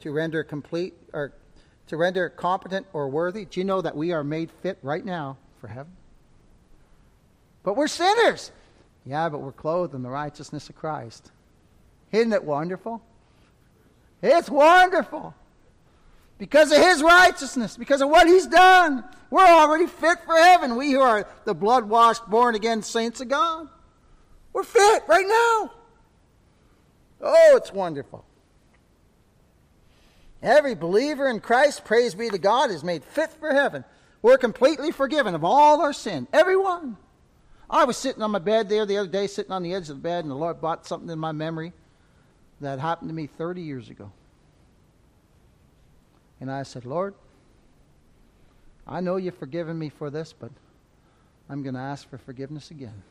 [0.00, 1.32] to render complete, or
[1.86, 3.46] to render competent or worthy.
[3.46, 5.92] Do you know that we are made fit right now for heaven?
[7.62, 8.52] But we're sinners.
[9.06, 11.32] Yeah, but we're clothed in the righteousness of Christ.
[12.12, 13.02] Isn't it wonderful?
[14.22, 15.34] It's wonderful.
[16.44, 20.76] Because of his righteousness, because of what he's done, we're already fit for heaven.
[20.76, 23.66] We who are the blood washed, born again saints of God.
[24.52, 25.72] We're fit right now.
[27.22, 28.26] Oh, it's wonderful.
[30.42, 33.82] Every believer in Christ, praise be to God, is made fit for heaven.
[34.20, 36.28] We're completely forgiven of all our sin.
[36.30, 36.98] Everyone.
[37.70, 39.96] I was sitting on my bed there the other day, sitting on the edge of
[39.96, 41.72] the bed, and the Lord brought something in my memory
[42.60, 44.12] that happened to me 30 years ago.
[46.40, 47.14] And I said, Lord,
[48.86, 50.50] I know you've forgiven me for this, but
[51.48, 53.02] I'm going to ask for forgiveness again.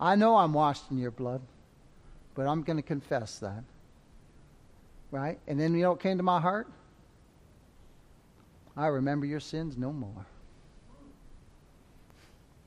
[0.00, 1.42] I know I'm washed in your blood
[2.34, 3.64] but I'm going to confess that.
[5.10, 5.38] Right?
[5.46, 6.68] And then you know what came to my heart?
[8.76, 10.26] I remember your sins no more.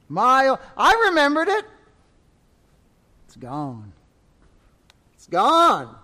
[0.10, 1.66] My, I remembered it.
[3.26, 3.94] It's gone.
[5.14, 5.96] It's gone.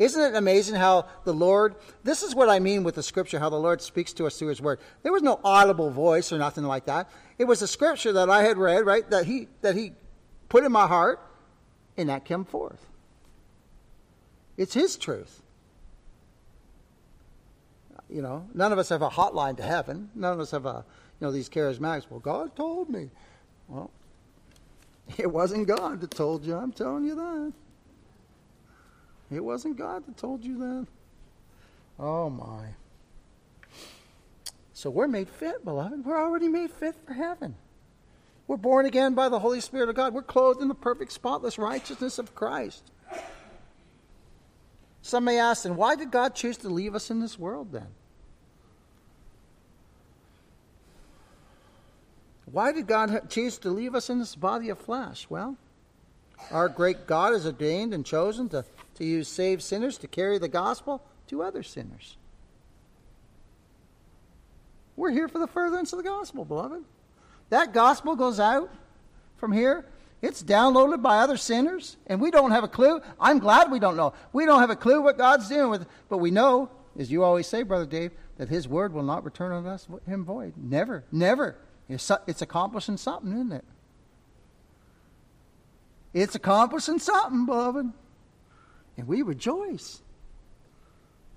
[0.00, 1.74] Isn't it amazing how the Lord,
[2.04, 4.48] this is what I mean with the scripture, how the Lord speaks to us through
[4.48, 4.80] his word.
[5.02, 7.10] There was no audible voice or nothing like that.
[7.36, 9.92] It was a scripture that I had read, right, that he, that he
[10.48, 11.20] put in my heart,
[11.98, 12.86] and that came forth.
[14.56, 15.42] It's his truth.
[18.08, 20.08] You know, none of us have a hotline to heaven.
[20.14, 20.82] None of us have a,
[21.20, 22.06] you know, these charismatics.
[22.08, 23.10] Well, God told me.
[23.68, 23.90] Well,
[25.18, 26.56] it wasn't God that told you.
[26.56, 27.52] I'm telling you that.
[29.30, 30.86] It wasn't God that told you that.
[31.98, 32.68] Oh, my.
[34.72, 36.04] So we're made fit, beloved.
[36.04, 37.54] We're already made fit for heaven.
[38.46, 40.12] We're born again by the Holy Spirit of God.
[40.12, 42.82] We're clothed in the perfect, spotless righteousness of Christ.
[45.02, 47.86] Some may ask, then, why did God choose to leave us in this world then?
[52.46, 55.26] Why did God choose to leave us in this body of flesh?
[55.30, 55.56] Well,
[56.50, 58.64] our great God has ordained and chosen to,
[59.00, 62.18] to use saved sinners to carry the gospel to other sinners.
[64.94, 66.84] We're here for the furtherance of the gospel, beloved.
[67.48, 68.70] That gospel goes out
[69.38, 69.86] from here.
[70.20, 73.00] It's downloaded by other sinners, and we don't have a clue.
[73.18, 74.12] I'm glad we don't know.
[74.34, 77.46] We don't have a clue what God's doing with, but we know, as you always
[77.46, 80.52] say, Brother Dave, that His word will not return on us Him void.
[80.58, 81.56] Never, never.
[81.88, 83.64] It's, it's accomplishing something, isn't it?
[86.12, 87.94] It's accomplishing something, beloved.
[88.96, 90.00] And we rejoice.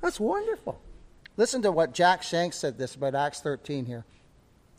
[0.02, 0.80] That's wonderful.
[1.38, 4.06] Listen to what Jack Shanks said this about Acts 13 here.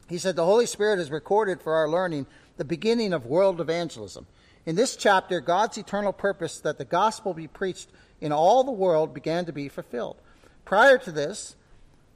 [0.08, 4.26] He said, The Holy Spirit has recorded for our learning the beginning of world evangelism.
[4.66, 7.88] In this chapter, God's eternal purpose that the gospel be preached
[8.20, 10.16] in all the world began to be fulfilled.
[10.64, 11.56] Prior to this,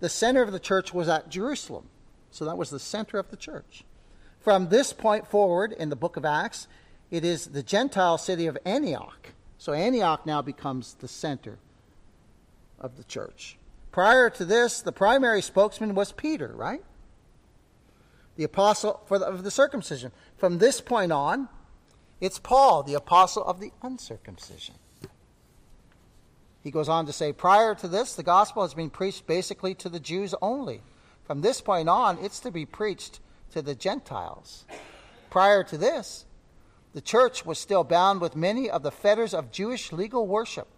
[0.00, 1.88] the center of the church was at Jerusalem.
[2.30, 3.84] So that was the center of the church.
[4.40, 6.68] From this point forward in the book of Acts,
[7.10, 9.32] it is the Gentile city of Antioch.
[9.58, 11.58] So Antioch now becomes the center
[12.80, 13.58] of the church.
[13.90, 16.82] Prior to this, the primary spokesman was Peter, right?
[18.36, 20.12] The apostle the, of the circumcision.
[20.36, 21.48] From this point on,
[22.20, 24.76] it's Paul, the apostle of the uncircumcision.
[26.62, 29.88] He goes on to say, prior to this, the gospel has been preached basically to
[29.88, 30.82] the Jews only.
[31.24, 33.20] From this point on, it's to be preached
[33.52, 34.64] to the Gentiles.
[35.30, 36.24] Prior to this,
[36.94, 40.68] the church was still bound with many of the fetters of Jewish legal worship.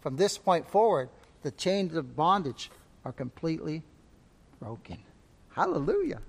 [0.00, 1.08] From this point forward,
[1.42, 2.70] the chains of bondage
[3.04, 3.82] are completely
[4.60, 4.98] broken.
[5.54, 6.20] Hallelujah.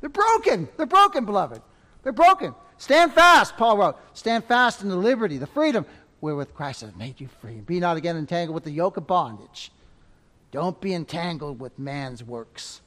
[0.00, 0.68] They're broken.
[0.76, 1.62] They're broken, beloved.
[2.02, 2.54] They're broken.
[2.76, 3.96] Stand fast, Paul wrote.
[4.14, 5.84] Stand fast in the liberty, the freedom
[6.20, 7.60] wherewith Christ has made you free.
[7.60, 9.72] Be not again entangled with the yoke of bondage.
[10.50, 12.80] Don't be entangled with man's works.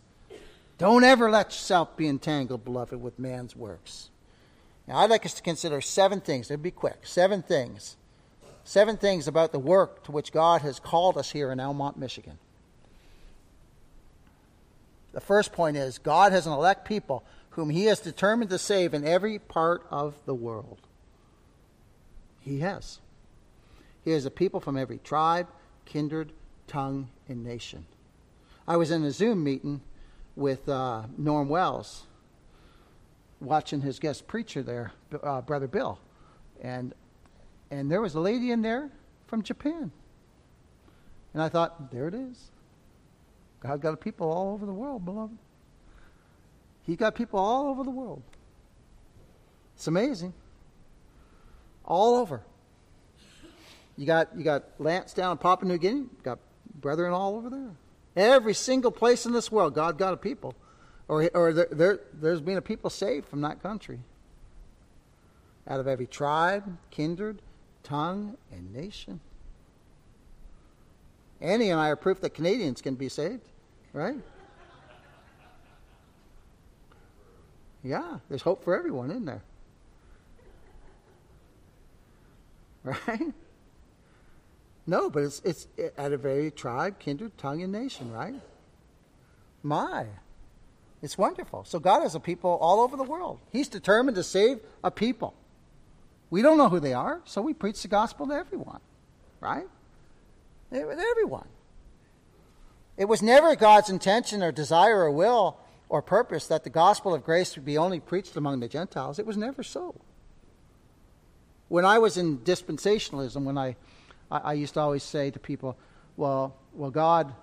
[0.77, 4.09] Don't ever let yourself be entangled, beloved, with man's works.
[4.91, 6.51] Now, I'd like us to consider seven things.
[6.51, 7.05] It'll be quick.
[7.07, 7.95] Seven things.
[8.65, 12.37] Seven things about the work to which God has called us here in Almont, Michigan.
[15.13, 18.93] The first point is God has an elect people whom he has determined to save
[18.93, 20.79] in every part of the world.
[22.41, 22.99] He has.
[24.03, 25.47] He has a people from every tribe,
[25.85, 26.33] kindred,
[26.67, 27.85] tongue, and nation.
[28.67, 29.79] I was in a Zoom meeting
[30.35, 32.07] with uh, Norm Wells,
[33.41, 35.99] watching his guest preacher there, uh, Brother Bill,
[36.61, 36.93] and
[37.69, 38.89] and there was a lady in there
[39.27, 39.91] from Japan,
[41.33, 42.51] and I thought, there it is.
[43.59, 45.37] God got people all over the world, beloved.
[46.83, 48.23] He got people all over the world.
[49.75, 50.33] It's amazing.
[51.85, 52.41] All over.
[53.97, 56.05] You got you got Lance down in Papua New Guinea.
[56.23, 56.39] Got
[56.79, 57.71] brethren all over there.
[58.15, 60.55] Every single place in this world, God got a people.
[61.11, 63.99] Or, or there, there, there's been a people saved from that country.
[65.67, 67.41] Out of every tribe, kindred,
[67.83, 69.19] tongue, and nation.
[71.41, 73.49] Annie and I are proof that Canadians can be saved,
[73.91, 74.15] right?
[77.83, 79.43] Yeah, there's hope for everyone in there.
[82.83, 83.33] Right?
[84.87, 88.33] No, but it's it's at a very tribe, kindred, tongue, and nation, right?
[89.61, 90.07] My.
[91.01, 91.63] It's wonderful.
[91.65, 93.39] So God has a people all over the world.
[93.51, 95.33] He's determined to save a people.
[96.29, 98.79] We don't know who they are, so we preach the gospel to everyone,
[99.39, 99.67] right?
[100.71, 101.47] Everyone.
[102.97, 105.57] It was never God's intention or desire or will
[105.89, 109.19] or purpose that the gospel of grace would be only preached among the Gentiles.
[109.19, 109.95] It was never so.
[111.67, 113.75] When I was in dispensationalism, when I
[114.31, 115.77] I, I used to always say to people,
[116.15, 117.33] well, well, God,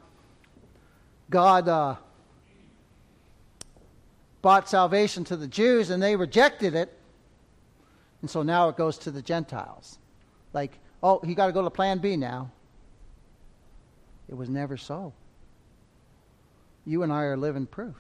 [1.29, 1.97] God uh,
[4.49, 6.91] bought salvation to the Jews and they rejected it.
[8.23, 9.99] And so now it goes to the Gentiles.
[10.55, 12.51] Like, oh, he got to go to plan B now.
[14.27, 15.13] It was never so.
[16.87, 17.97] You and I are living proof.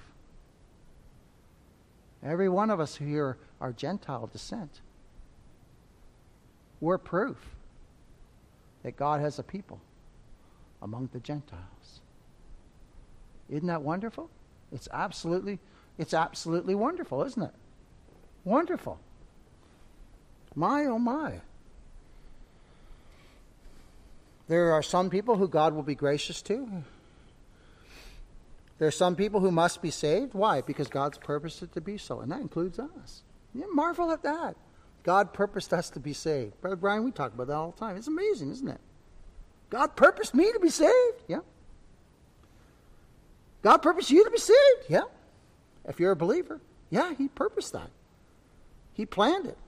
[2.22, 4.80] Every one of us here are Gentile descent.
[6.80, 7.36] We're proof
[8.84, 9.82] that God has a people
[10.80, 12.01] among the Gentiles.
[13.51, 14.30] Isn't that wonderful?
[14.72, 15.59] It's absolutely,
[15.99, 17.55] it's absolutely wonderful, isn't it?
[18.44, 18.99] Wonderful.
[20.55, 21.40] My, oh my.
[24.46, 26.82] There are some people who God will be gracious to.
[28.78, 30.34] There are some people who must be saved.
[30.34, 30.62] Why?
[30.62, 33.22] Because God's purposed it to be so, and that includes us.
[33.55, 34.57] You marvel at that.
[35.03, 36.61] God purposed us to be saved.
[36.61, 37.96] Brother Brian, we talk about that all the time.
[37.96, 38.80] It's amazing, isn't it?
[39.70, 41.22] God purposed me to be saved.
[41.26, 41.40] Yeah.
[43.62, 44.84] God purposed you to be saved.
[44.88, 45.03] Yeah.
[45.89, 46.61] If you're a believer,
[46.91, 47.91] yeah, He purposed that.
[48.93, 49.59] He planned it.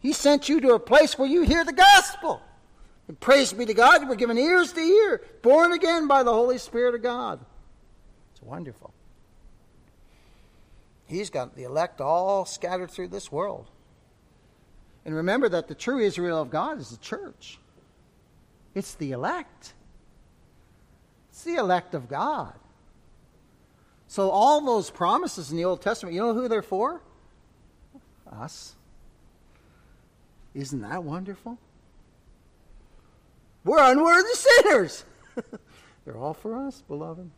[0.00, 2.42] He sent you to a place where you hear the gospel.
[3.08, 6.32] And praise be to God, you were given ears to hear, born again by the
[6.32, 7.40] Holy Spirit of God.
[8.32, 8.92] It's wonderful.
[11.06, 13.66] He's got the elect all scattered through this world.
[15.04, 17.58] And remember that the true Israel of God is the church.
[18.74, 19.74] It's the elect.
[21.30, 22.54] It's the elect of God.
[24.10, 27.00] So all those promises in the Old Testament, you know who they're for?
[28.28, 28.74] Us.
[30.52, 31.58] Isn't that wonderful?
[33.62, 35.04] We're unworthy sinners.
[36.04, 37.30] They're all for us, beloved.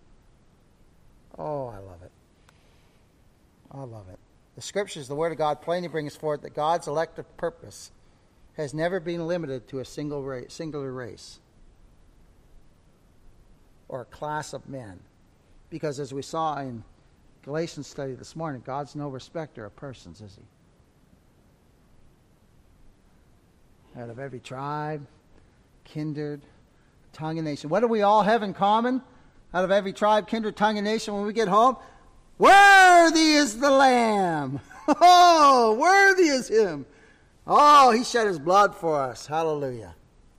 [1.37, 2.13] Oh, I love it.
[3.71, 4.19] I love it.
[4.55, 7.91] The scriptures, the Word of God, plainly brings forth that God's elective purpose
[8.57, 11.39] has never been limited to a single race, singular race
[13.89, 15.01] or a class of men.
[15.73, 16.85] Because as we saw in
[17.47, 20.37] Galatians study this morning, God's no respecter of persons, is
[23.95, 23.99] he?
[23.99, 25.07] Out of every tribe,
[25.85, 26.43] kindred,
[27.15, 27.71] tongue, and nation.
[27.71, 29.01] What do we all have in common?
[29.55, 31.79] Out of every tribe, kindred, tongue, and nation when we get home?
[32.37, 34.61] Worthy is the Lamb.
[34.89, 36.85] Oh, worthy is Him.
[37.47, 39.27] Oh, He shed His blood for us.
[39.27, 39.95] Hallelujah.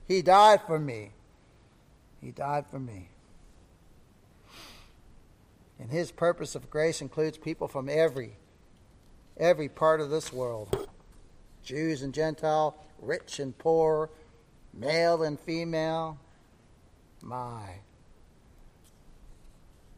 [0.06, 1.12] He died for me.
[2.20, 3.08] He died for me.
[5.78, 8.36] And His purpose of grace includes people from every,
[9.36, 10.88] every part of this world
[11.64, 14.10] Jews and Gentile, rich and poor,
[14.72, 16.18] male and female.
[17.22, 17.76] My.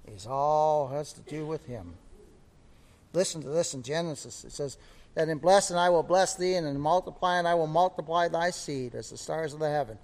[0.07, 1.95] Is all has to do with him.
[3.13, 4.45] Listen to this in Genesis.
[4.45, 4.79] It says,
[5.15, 8.95] That in blessing I will bless thee, and in multiplying I will multiply thy seed
[8.95, 9.99] as the stars of the heaven,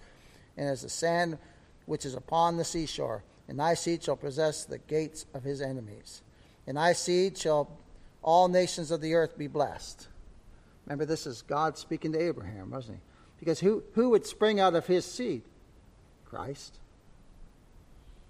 [0.56, 1.38] and as the sand
[1.86, 3.22] which is upon the seashore.
[3.52, 6.22] And thy seed shall possess the gates of his enemies.
[6.66, 7.68] And thy seed shall
[8.22, 10.08] all nations of the earth be blessed.
[10.86, 13.02] Remember, this is God speaking to Abraham, wasn't he?
[13.38, 15.42] Because who, who would spring out of his seed?
[16.24, 16.78] Christ.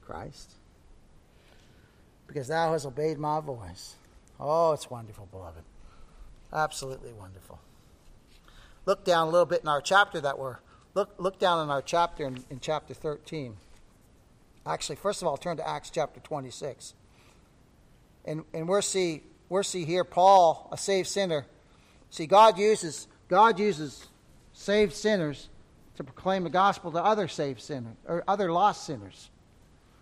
[0.05, 0.55] Christ.
[2.27, 3.95] Because thou hast obeyed my voice.
[4.41, 5.63] Oh, it's wonderful, beloved.
[6.53, 7.61] Absolutely wonderful.
[8.87, 10.57] Look down a little bit in our chapter that we're
[10.97, 13.55] look look down in our chapter in, in chapter 13.
[14.67, 16.95] Actually, first of all, turn to Acts chapter 26.
[18.25, 21.47] And and we're see we're see here Paul, a saved sinner.
[22.11, 24.07] See, God uses God uses
[24.53, 25.49] saved sinners
[25.97, 29.31] to proclaim the gospel to other saved sinners or other lost sinners.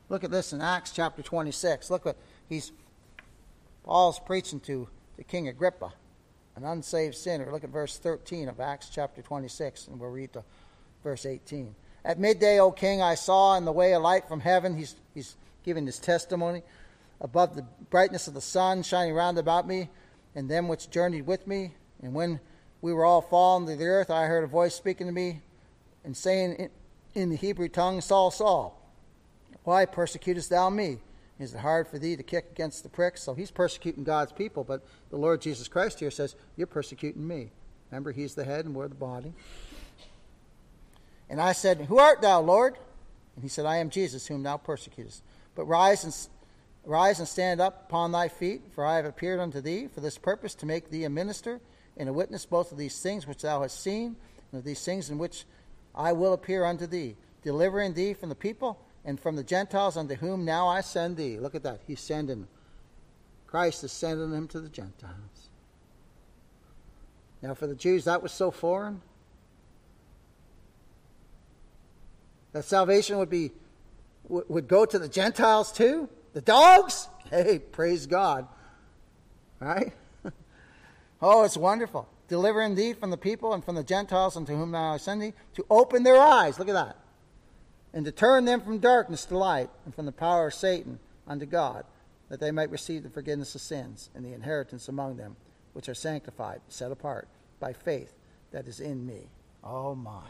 [0.09, 1.91] Look at this in Acts chapter 26.
[1.91, 2.17] Look what
[2.49, 2.73] he's
[3.85, 5.93] Paul's preaching to the King Agrippa,
[6.57, 7.51] an unsaved sinner.
[7.51, 10.45] Look at verse 13 of Acts chapter 26, and we'll read to
[11.03, 11.75] verse 18.
[12.05, 14.77] At midday, O king, I saw in the way a light from heaven.
[14.77, 16.63] He's, he's giving his testimony.
[17.21, 19.91] Above the brightness of the sun shining round about me,
[20.35, 21.75] and them which journeyed with me.
[22.03, 22.41] And when
[22.81, 25.43] we were all fallen to the earth, I heard a voice speaking to me
[26.05, 26.71] and saying
[27.15, 28.81] in the Hebrew tongue, Saul, Saul,
[29.65, 30.99] why persecutest thou me?
[31.39, 33.23] Is it hard for thee to kick against the pricks?
[33.23, 37.51] So he's persecuting God's people, but the Lord Jesus Christ here says, You're persecuting me.
[37.91, 39.33] Remember, he's the head and we're the body.
[41.31, 42.77] And I said, Who art thou, Lord?
[43.37, 45.23] And he said, I am Jesus, whom thou persecutest.
[45.55, 46.15] But rise and
[46.85, 50.19] rise and stand up upon thy feet, for I have appeared unto thee for this
[50.19, 51.61] purpose, to make thee a minister
[51.97, 54.17] and a witness both of these things which thou hast seen,
[54.51, 55.45] and of these things in which
[55.95, 60.17] I will appear unto thee, delivering thee from the people and from the Gentiles unto
[60.17, 61.39] whom now I send thee.
[61.39, 61.81] Look at that.
[61.87, 62.49] He's sending.
[63.47, 65.49] Christ is sending him to the Gentiles.
[67.43, 69.01] Now, for the Jews, that was so foreign.
[72.53, 73.53] That salvation would be
[74.29, 76.09] would go to the Gentiles too?
[76.35, 77.09] The dogs?
[77.31, 78.47] Hey, praise God.
[79.59, 79.93] Right?
[81.23, 82.09] Oh, it's wonderful.
[82.29, 85.67] delivering thee from the people and from the Gentiles unto whom thou sent thee, to
[85.69, 86.97] open their eyes, look at that,
[87.93, 91.45] and to turn them from darkness to light, and from the power of Satan unto
[91.45, 91.85] God,
[92.31, 95.37] that they might receive the forgiveness of sins and the inheritance among them,
[95.75, 97.29] which are sanctified, set apart
[97.59, 98.15] by faith
[98.53, 99.29] that is in me.
[99.63, 100.29] Oh my.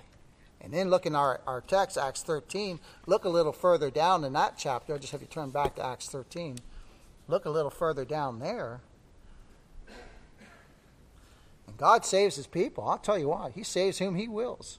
[0.60, 4.32] And then look in our, our text, Acts 13, look a little further down in
[4.34, 4.98] that chapter.
[4.98, 6.58] Just have you turn back to Acts 13.
[7.28, 8.80] Look a little further down there.
[11.66, 12.86] And God saves his people.
[12.86, 13.52] I'll tell you why.
[13.54, 14.78] He saves whom he wills.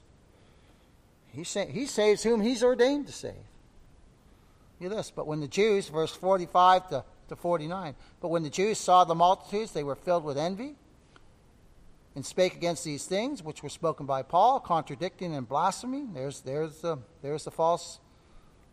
[1.32, 3.32] He, sa- he saves whom he's ordained to save.
[4.80, 5.10] Look at this.
[5.10, 9.14] But when the Jews, verse 45 to, to 49, but when the Jews saw the
[9.14, 10.76] multitudes, they were filled with envy
[12.14, 16.12] and spake against these things which were spoken by Paul, contradicting and blaspheming.
[16.12, 18.00] There's, there's, the, there's the false,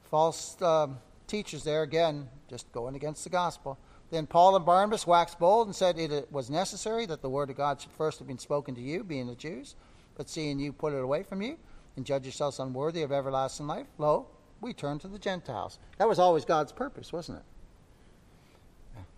[0.04, 0.88] false uh,
[1.28, 3.78] teachers there again, just going against the gospel.
[4.12, 7.58] Then Paul and Barnabas waxed bold and said it was necessary that the word of
[7.58, 9.76] God should first have been spoken to you, being the Jews.
[10.16, 11.58] But seeing you put it away from you
[11.96, 14.28] and judge yourselves unworthy of everlasting life, lo,
[14.60, 15.80] we turn to the Gentiles.
[15.98, 17.44] That was always God's purpose, wasn't it?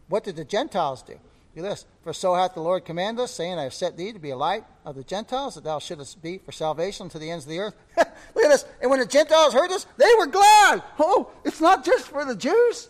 [0.10, 1.18] What did the Gentiles do?
[1.56, 1.86] Do this.
[2.04, 4.38] For so hath the Lord commanded us, saying, I have set thee to be a
[4.38, 7.60] light of the Gentiles, that thou shouldest be for salvation to the ends of the
[7.60, 7.76] earth.
[7.98, 8.66] Look at this.
[8.82, 10.82] And when the Gentiles heard this, they were glad.
[10.98, 12.88] Oh, it's not just for the Jews.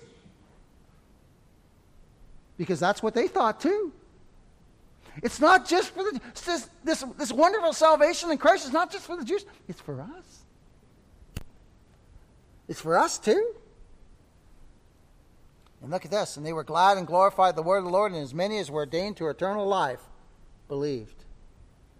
[2.58, 3.92] Because that's what they thought too.
[5.24, 9.06] It's not just for the this, this, this wonderful salvation in Christ is not just
[9.06, 10.40] for the Jews, it's for us.
[12.68, 13.56] It's for us too.
[15.82, 16.38] And look at this.
[16.38, 18.70] And they were glad and glorified the word of the Lord, and as many as
[18.70, 20.02] were ordained to eternal life
[20.68, 21.26] believed.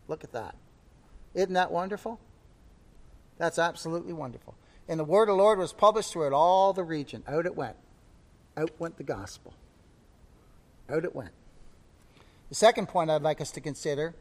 [0.08, 0.56] Look at that.
[1.34, 2.20] Isn't that wonderful?
[3.38, 4.56] That's absolutely wonderful.
[4.88, 7.24] And the word of the Lord was published throughout all the region.
[7.28, 7.78] Out it went.
[8.58, 9.54] Out went the gospel.
[10.90, 11.32] Out it went.
[12.50, 14.14] The second point I'd like us to consider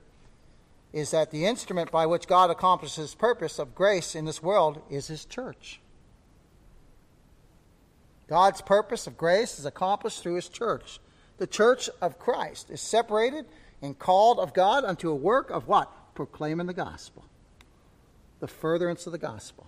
[0.92, 4.82] is that the instrument by which God accomplishes his purpose of grace in this world
[4.88, 5.80] is his church.
[8.30, 11.00] God's purpose of grace is accomplished through his church.
[11.38, 13.44] The church of Christ is separated
[13.82, 16.14] and called of God unto a work of what?
[16.14, 17.24] Proclaiming the gospel.
[18.38, 19.66] The furtherance of the gospel.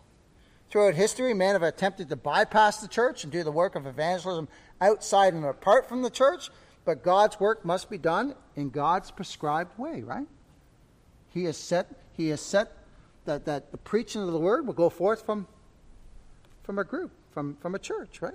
[0.71, 4.47] Throughout history, men have attempted to bypass the church and do the work of evangelism
[4.81, 6.49] outside and apart from the church,
[6.85, 10.29] but God's work must be done in God's prescribed way, right?
[11.31, 12.77] He has set, he has set
[13.25, 15.49] that, that the preaching of the word will go forth from,
[16.63, 18.35] from a group, from, from a church, right?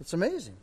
[0.00, 0.56] It's amazing.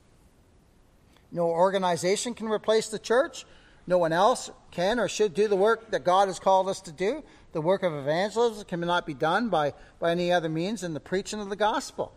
[1.32, 3.46] No organization can replace the church.
[3.88, 6.92] No one else can or should do the work that God has called us to
[6.92, 7.24] do.
[7.52, 11.40] The work of evangelism cannot be done by, by any other means than the preaching
[11.40, 12.14] of the gospel.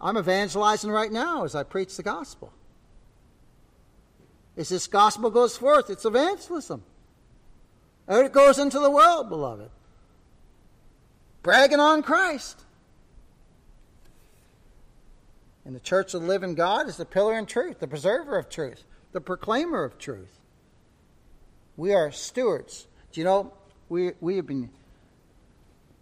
[0.00, 2.52] I'm evangelizing right now as I preach the gospel.
[4.56, 6.82] As this gospel goes forth, it's evangelism.
[8.08, 9.70] And it goes into the world, beloved.
[11.42, 12.64] Bragging on Christ.
[15.70, 18.48] And the church of the living God is the pillar in truth, the preserver of
[18.48, 20.40] truth, the proclaimer of truth.
[21.76, 22.88] We are stewards.
[23.12, 23.52] Do you know,
[23.88, 24.70] we, we have been,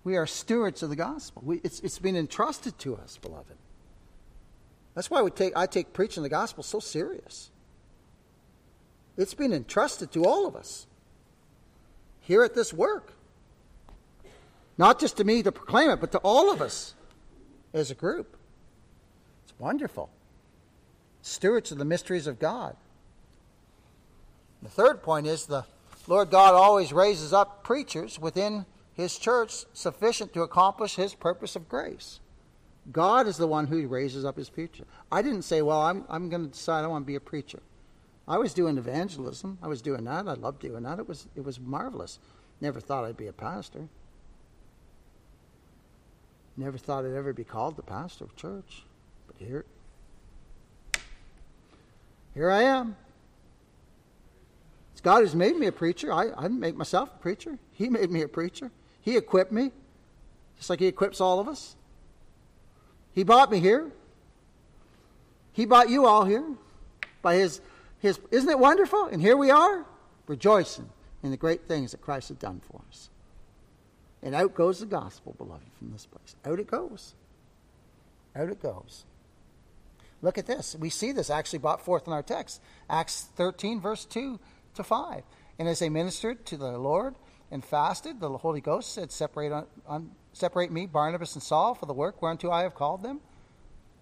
[0.04, 1.42] we are stewards of the gospel.
[1.44, 3.58] We, it's, it's been entrusted to us, beloved.
[4.94, 7.50] That's why we take, I take preaching the gospel so serious.
[9.18, 10.86] It's been entrusted to all of us
[12.20, 13.12] here at this work.
[14.78, 16.94] Not just to me to proclaim it, but to all of us
[17.74, 18.34] as a group.
[19.58, 20.10] Wonderful.
[21.22, 22.76] Stewards of the mysteries of God.
[24.62, 25.64] The third point is the
[26.06, 31.68] Lord God always raises up preachers within his church sufficient to accomplish his purpose of
[31.68, 32.20] grace.
[32.90, 34.84] God is the one who raises up his preacher.
[35.12, 37.60] I didn't say, well, I'm, I'm going to decide I want to be a preacher.
[38.26, 39.58] I was doing evangelism.
[39.62, 40.26] I was doing that.
[40.26, 40.98] I loved doing that.
[40.98, 42.18] It was, it was marvelous.
[42.60, 43.88] Never thought I'd be a pastor.
[46.56, 48.84] Never thought I'd ever be called the pastor of church
[49.38, 49.64] here,
[52.34, 52.96] here I am.
[54.92, 56.12] It's God who's made me a preacher.
[56.12, 57.58] I, I didn't make myself a preacher.
[57.72, 58.70] He made me a preacher.
[59.00, 59.70] He equipped me,
[60.56, 61.76] just like He equips all of us.
[63.14, 63.90] He bought me here.
[65.52, 66.44] He bought you all here
[67.22, 67.60] by His,
[68.00, 69.06] his isn't it wonderful?
[69.06, 69.84] And here we are,
[70.26, 70.88] rejoicing
[71.22, 73.10] in the great things that Christ has done for us.
[74.22, 76.34] And out goes the gospel, beloved, from this place.
[76.44, 77.14] Out it goes.
[78.34, 79.04] Out it goes.
[80.20, 80.74] Look at this.
[80.78, 82.60] We see this actually brought forth in our text.
[82.90, 84.40] Acts 13, verse 2
[84.74, 85.22] to 5.
[85.58, 87.14] And as they ministered to the Lord
[87.50, 91.86] and fasted, the Holy Ghost said, Separate, on, on, separate me, Barnabas and Saul, for
[91.86, 93.20] the work whereunto I have called them.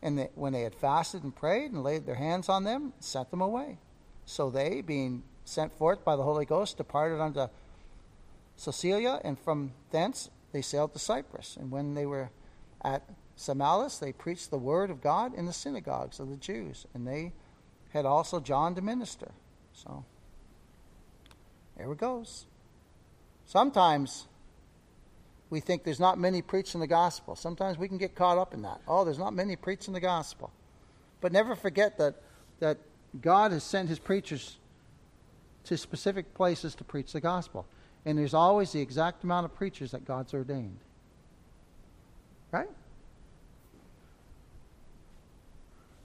[0.03, 3.31] And they, when they had fasted and prayed and laid their hands on them, sent
[3.31, 3.79] them away.
[4.25, 7.47] So they, being sent forth by the Holy Ghost, departed unto
[8.57, 11.57] Cilicia, and from thence they sailed to Cyprus.
[11.59, 12.31] And when they were
[12.83, 13.03] at
[13.37, 17.33] Salamis, they preached the word of God in the synagogues of the Jews, and they
[17.91, 19.31] had also John to minister.
[19.73, 20.05] So,
[21.77, 22.47] there it goes.
[23.45, 24.27] Sometimes
[25.51, 27.37] we think there's not many preaching the gospel.
[27.37, 28.81] Sometimes we can get caught up in that.
[28.89, 30.51] Oh, there's not many preaching the gospel.
[31.21, 32.15] But never forget that,
[32.61, 32.79] that
[33.21, 34.57] God has sent his preachers
[35.65, 37.67] to specific places to preach the gospel.
[38.05, 40.79] And there's always the exact amount of preachers that God's ordained.
[42.51, 42.69] Right?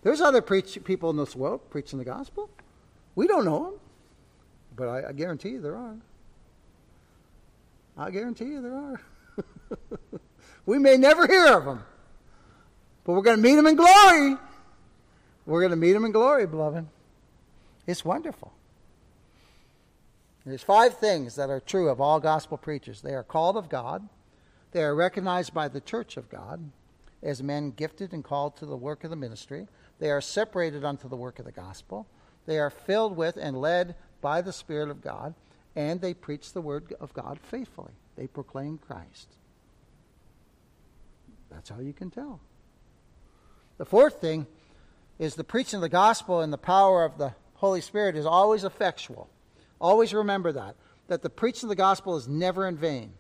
[0.01, 2.49] There's other preach- people in this world preaching the gospel.
[3.15, 3.73] We don't know them,
[4.75, 5.97] but I, I guarantee you there are.
[7.97, 9.01] I guarantee you there are.
[10.65, 11.83] we may never hear of them,
[13.03, 14.37] but we're going to meet them in glory.
[15.45, 16.87] We're going to meet them in glory, beloved.
[17.85, 18.53] It's wonderful.
[20.45, 23.01] There's five things that are true of all gospel preachers.
[23.01, 24.07] They are called of God.
[24.71, 26.71] They are recognized by the church of God
[27.21, 29.67] as men gifted and called to the work of the ministry.
[30.01, 32.07] They are separated unto the work of the gospel.
[32.47, 35.35] They are filled with and led by the Spirit of God,
[35.75, 37.93] and they preach the word of God faithfully.
[38.17, 39.27] They proclaim Christ.
[41.51, 42.39] That's how you can tell.
[43.77, 44.47] The fourth thing
[45.19, 48.63] is the preaching of the gospel and the power of the Holy Spirit is always
[48.63, 49.29] effectual.
[49.79, 50.75] Always remember that.
[51.09, 53.13] That the preaching of the gospel is never in vain.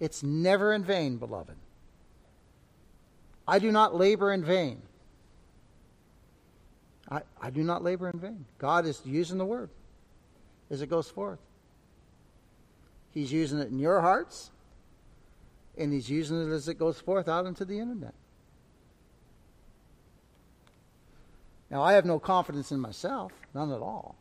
[0.00, 1.54] It's never in vain, beloved.
[3.46, 4.82] I do not labor in vain.
[7.10, 8.44] I, I do not labor in vain.
[8.58, 9.70] God is using the word
[10.70, 11.38] as it goes forth.
[13.12, 14.50] He's using it in your hearts,
[15.76, 18.14] and He's using it as it goes forth out into the internet.
[21.70, 24.16] Now, I have no confidence in myself, none at all.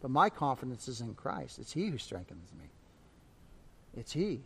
[0.00, 1.58] But my confidence is in Christ.
[1.58, 2.66] It's He who strengthens me.
[3.96, 4.40] It's He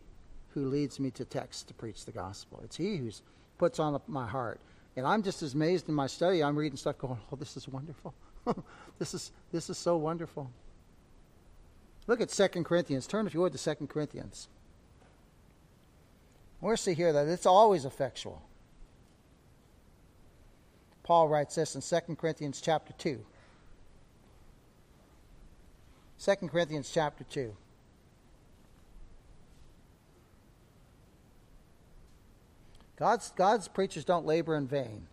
[0.49, 2.61] who leads me to text to preach the gospel.
[2.63, 3.11] It's He who
[3.57, 4.59] puts on my heart.
[4.97, 6.43] And I'm just amazed in my study.
[6.43, 8.15] I'm reading stuff going, oh, this is wonderful.
[8.99, 10.49] this, is, this is so wonderful.
[12.07, 13.05] Look at 2 Corinthians.
[13.05, 14.47] Turn, if you would, to 2 Corinthians.
[16.59, 18.41] We're see here that it's always effectual.
[21.03, 23.23] Paul writes this in 2 Corinthians chapter 2.
[26.19, 27.55] 2 Corinthians chapter 2.
[32.97, 35.07] God's, God's preachers don't labor in vain.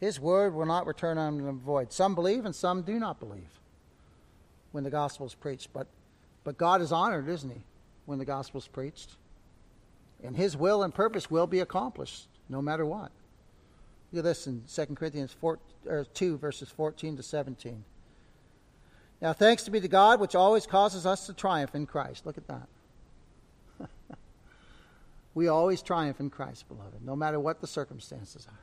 [0.00, 1.92] His word will not return unto void.
[1.92, 3.60] Some believe and some do not believe
[4.72, 5.72] when the gospel is preached.
[5.72, 5.86] But,
[6.42, 7.62] but God is honored, isn't he,
[8.06, 9.10] when the gospel is preached?
[10.24, 13.12] And his will and purpose will be accomplished no matter what.
[14.12, 15.58] Look at this in 2 Corinthians 4,
[16.12, 17.84] 2, verses 14 to 17.
[19.20, 22.26] Now, thanks to be to God, which always causes us to triumph in Christ.
[22.26, 22.66] Look at that.
[25.34, 28.60] We always triumph in Christ, beloved, no matter what the circumstances are.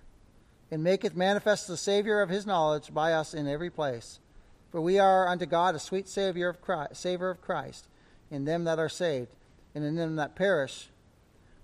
[0.72, 4.20] And maketh manifest the Savior of his knowledge by us in every place.
[4.72, 7.88] For we are unto God a sweet Savior of Christ, Savior of Christ
[8.32, 9.30] in them that are saved,
[9.74, 10.90] and in them that perish.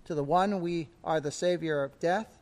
[0.06, 2.40] To the one we are the Savior of death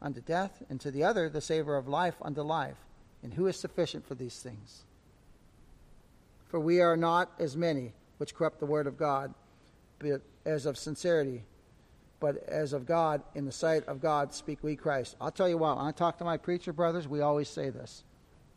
[0.00, 2.76] unto death, and to the other the Savior of life unto life.
[3.22, 4.84] And who is sufficient for these things?
[6.48, 9.34] For we are not as many which corrupt the word of God,
[9.98, 11.42] but as of sincerity,
[12.20, 15.16] but as of God, in the sight of God, speak we Christ.
[15.20, 18.02] I'll tell you what, when I talk to my preacher brothers, we always say this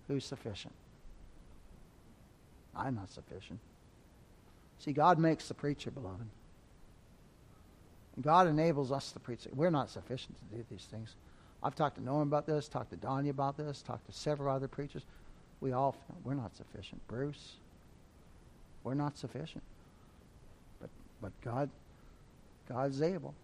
[0.08, 0.74] Who's sufficient?
[2.76, 3.60] I'm not sufficient.
[4.80, 6.28] See, God makes the preacher, beloved.
[8.20, 9.48] God enables us to preach.
[9.54, 11.16] We're not sufficient to do these things.
[11.64, 14.68] I've talked to Noah about this, talked to Donnie about this, talked to several other
[14.68, 15.04] preachers.
[15.60, 17.08] We all, we're not sufficient.
[17.08, 17.54] Bruce,
[18.84, 19.64] we're not sufficient.
[20.80, 20.90] But,
[21.22, 21.70] but God,
[22.68, 23.36] God's able.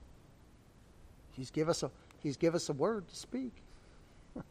[1.37, 3.53] He's give us a, he's give us a word to speak.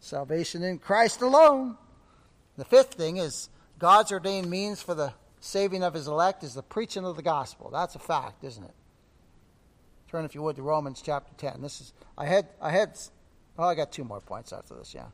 [0.00, 1.76] Salvation in Christ alone.
[2.56, 6.62] The fifth thing is God's ordained means for the saving of his elect is the
[6.62, 7.70] preaching of the gospel.
[7.72, 8.74] That's a fact, isn't it?
[10.10, 11.60] Turn, if you would, to Romans chapter 10.
[11.62, 12.98] This is, I had, I had,
[13.58, 15.06] oh, I got two more points after this, yeah.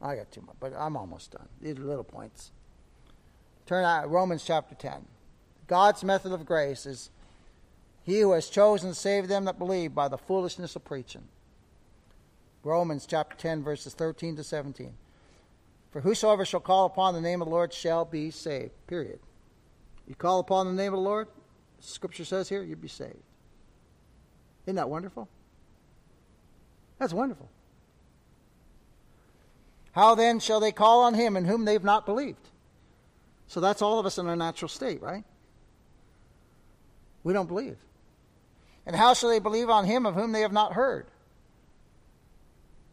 [0.00, 1.48] I got two more, but I'm almost done.
[1.60, 2.52] These are little points.
[3.64, 5.06] Turn out Romans chapter 10.
[5.66, 7.10] God's method of grace is
[8.06, 11.24] he who has chosen to save them that believe by the foolishness of preaching.
[12.62, 14.92] Romans chapter 10, verses 13 to 17.
[15.90, 18.70] For whosoever shall call upon the name of the Lord shall be saved.
[18.86, 19.18] Period.
[20.06, 21.26] You call upon the name of the Lord,
[21.80, 23.16] Scripture says here, you'll be saved.
[24.66, 25.28] Isn't that wonderful?
[27.00, 27.50] That's wonderful.
[29.90, 32.50] How then shall they call on him in whom they've not believed?
[33.48, 35.24] So that's all of us in our natural state, right?
[37.24, 37.78] We don't believe.
[38.86, 41.06] And how shall they believe on him of whom they have not heard?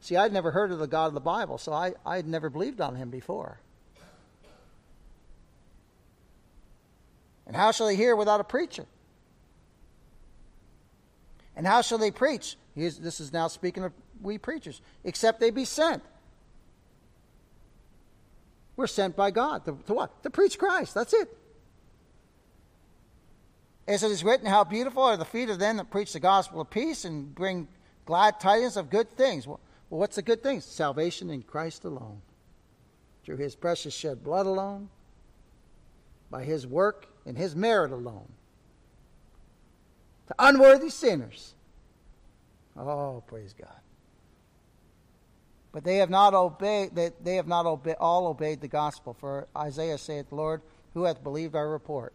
[0.01, 2.81] See, I'd never heard of the God of the Bible, so I, I'd never believed
[2.81, 3.59] on him before.
[7.45, 8.85] And how shall they hear without a preacher?
[11.55, 12.57] And how shall they preach?
[12.75, 16.01] this is now speaking of we preachers, except they be sent.
[18.75, 19.65] We're sent by God.
[19.65, 20.23] To, to what?
[20.23, 20.95] To preach Christ.
[20.95, 21.29] That's it.
[23.87, 26.61] As it is written, how beautiful are the feet of them that preach the gospel
[26.61, 27.67] of peace and bring
[28.05, 29.45] glad tidings of good things.
[29.45, 29.59] Well,
[29.89, 30.63] what's the good things?
[30.63, 32.21] Salvation in Christ alone.
[33.23, 34.89] Through his precious shed blood alone,
[36.29, 38.31] by his work and his merit alone.
[40.27, 41.53] To unworthy sinners.
[42.77, 43.69] Oh, praise God.
[45.73, 49.13] But they have not obeyed, they, they have not obe- all obeyed the gospel.
[49.13, 50.61] For Isaiah saith, Lord,
[50.93, 52.13] who hath believed our report?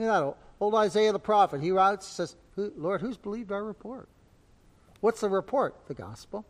[0.00, 4.08] You know, old Isaiah the prophet, he writes, says, Lord, who's believed our report?
[5.02, 5.74] What's the report?
[5.88, 6.46] The gospel.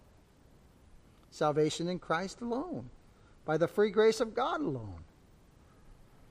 [1.33, 2.91] Salvation in Christ alone,
[3.45, 5.01] by the free grace of God alone.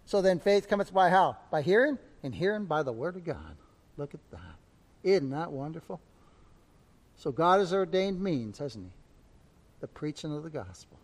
[0.05, 1.35] So then faith cometh by how?
[1.51, 3.57] By hearing, and hearing by the word of God.
[3.97, 4.55] Look at that.
[5.03, 5.99] Isn't that wonderful?
[7.17, 8.91] So God has ordained means, hasn't he?
[9.81, 10.97] The preaching of the gospel.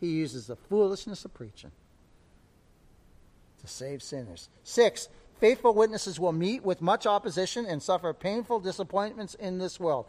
[0.00, 1.72] He uses the foolishness of preaching
[3.60, 4.48] to save sinners.
[4.64, 5.08] Six,
[5.38, 10.06] faithful witnesses will meet with much opposition and suffer painful disappointments in this world.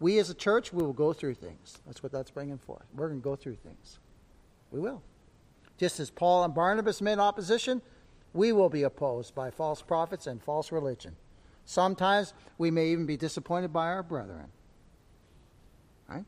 [0.00, 1.78] We as a church, we will go through things.
[1.86, 2.84] That's what that's bringing forth.
[2.94, 3.98] We're going to go through things.
[4.70, 5.02] We will.
[5.78, 7.80] Just as Paul and Barnabas met opposition,
[8.32, 11.16] we will be opposed by false prophets and false religion.
[11.64, 14.48] Sometimes we may even be disappointed by our brethren.
[16.08, 16.24] Right?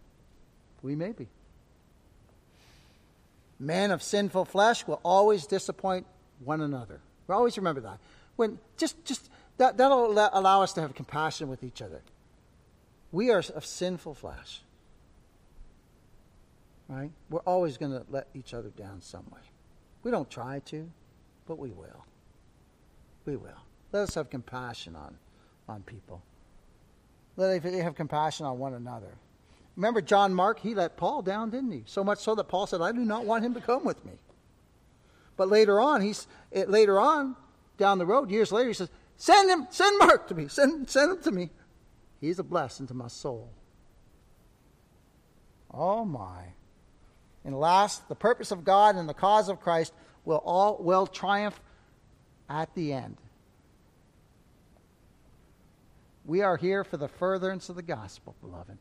[0.82, 1.28] We may be.
[3.58, 6.06] Men of sinful flesh will always disappoint
[6.45, 7.01] one another.
[7.26, 7.99] We always remember that.
[8.37, 12.03] When just just that that'll allow us to have compassion with each other.
[13.12, 14.62] We are of sinful flesh.
[16.89, 17.11] Right?
[17.30, 19.41] We're always going to let each other down some way.
[20.05, 20.89] We don't try to,
[21.47, 22.05] but we will.
[23.24, 23.59] We will.
[23.91, 25.16] Let us have compassion on,
[25.68, 26.22] on people.
[27.37, 29.16] Let us have compassion on one another.
[29.74, 30.61] Remember John Mark?
[30.61, 31.82] He let Paul down, didn't he?
[31.87, 34.12] So much so that Paul said, "I do not want him to come with me."
[35.37, 37.37] But later on, he's it, later on
[37.76, 41.12] down the road, years later, he says, "Send him, send Mark to me, send send
[41.12, 41.51] him to me.
[42.20, 43.51] He's a blessing to my soul."
[45.72, 46.55] Oh my!
[47.45, 49.93] And last, the purpose of God and the cause of Christ
[50.24, 51.61] will all will triumph
[52.49, 53.18] at the end.
[56.24, 58.78] We are here for the furtherance of the gospel, beloved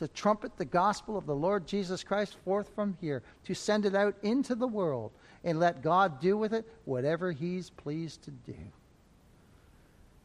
[0.00, 3.94] to trumpet the gospel of the Lord Jesus Christ forth from here, to send it
[3.94, 5.12] out into the world,
[5.44, 8.56] and let God do with it whatever He's pleased to do.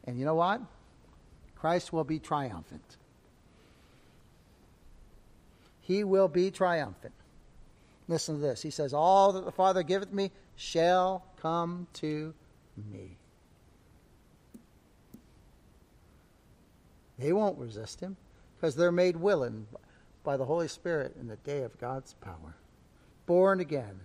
[0.04, 0.62] And you know what?
[1.56, 2.96] Christ will be triumphant.
[5.82, 7.12] He will be triumphant.
[8.08, 8.62] Listen to this.
[8.62, 12.32] He says, All that the Father giveth me shall come to
[12.90, 13.18] me.
[17.18, 18.16] They won't resist him
[18.56, 19.66] because they're made willing
[20.24, 22.56] by the Holy Spirit in the day of God's power.
[23.26, 24.00] Born again.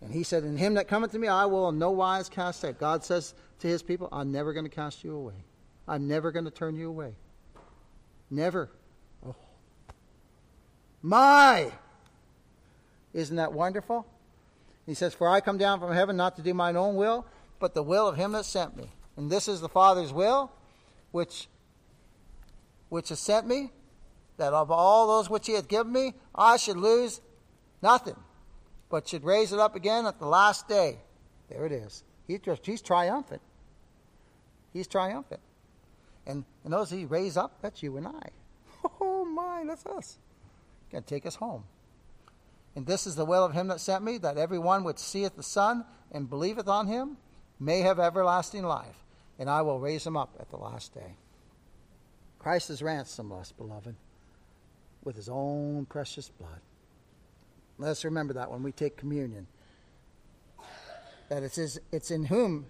[0.00, 2.64] And he said, In him that cometh to me, I will in no wise cast
[2.64, 2.78] out.
[2.78, 5.44] God says to his people, I'm never going to cast you away.
[5.86, 7.14] I'm never going to turn you away.
[8.30, 8.70] Never.
[9.26, 9.34] Oh.
[11.02, 11.72] My!
[13.12, 14.06] Isn't that wonderful?
[14.86, 17.26] He says, For I come down from heaven not to do mine own will,
[17.58, 18.90] but the will of him that sent me.
[19.16, 20.52] And this is the Father's will,
[21.10, 21.48] which
[22.90, 23.72] which has sent me,
[24.36, 27.20] that of all those which he hath given me, I should lose
[27.82, 28.16] nothing,
[28.90, 30.98] but should raise it up again at the last day.
[31.48, 32.04] There it is.
[32.26, 33.42] He, he's triumphant.
[34.72, 35.40] He's triumphant.
[36.26, 38.30] And, and those he raised up, that's you and I.
[39.02, 40.18] Oh my, that's us.
[40.90, 41.64] Going to take us home.
[42.74, 45.36] And this is the will of him that sent me, that every one which seeth
[45.36, 47.16] the Son and believeth on him
[47.58, 49.04] may have everlasting life,
[49.38, 51.16] and I will raise him up at the last day.
[52.40, 53.94] Christ has ransomed us, beloved,
[55.04, 56.60] with his own precious blood.
[57.78, 59.46] Let us remember that when we take communion.
[61.28, 62.66] That it is it's in whom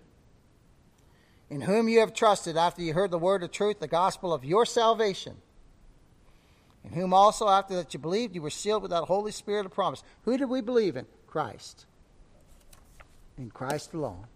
[1.48, 4.44] in whom you have trusted after you heard the word of truth, the gospel of
[4.44, 5.36] your salvation.
[6.84, 9.72] In whom also after that you believed, you were sealed with that Holy Spirit of
[9.72, 10.02] promise.
[10.24, 11.06] Who did we believe in?
[11.26, 11.86] Christ.
[13.36, 14.26] In Christ alone.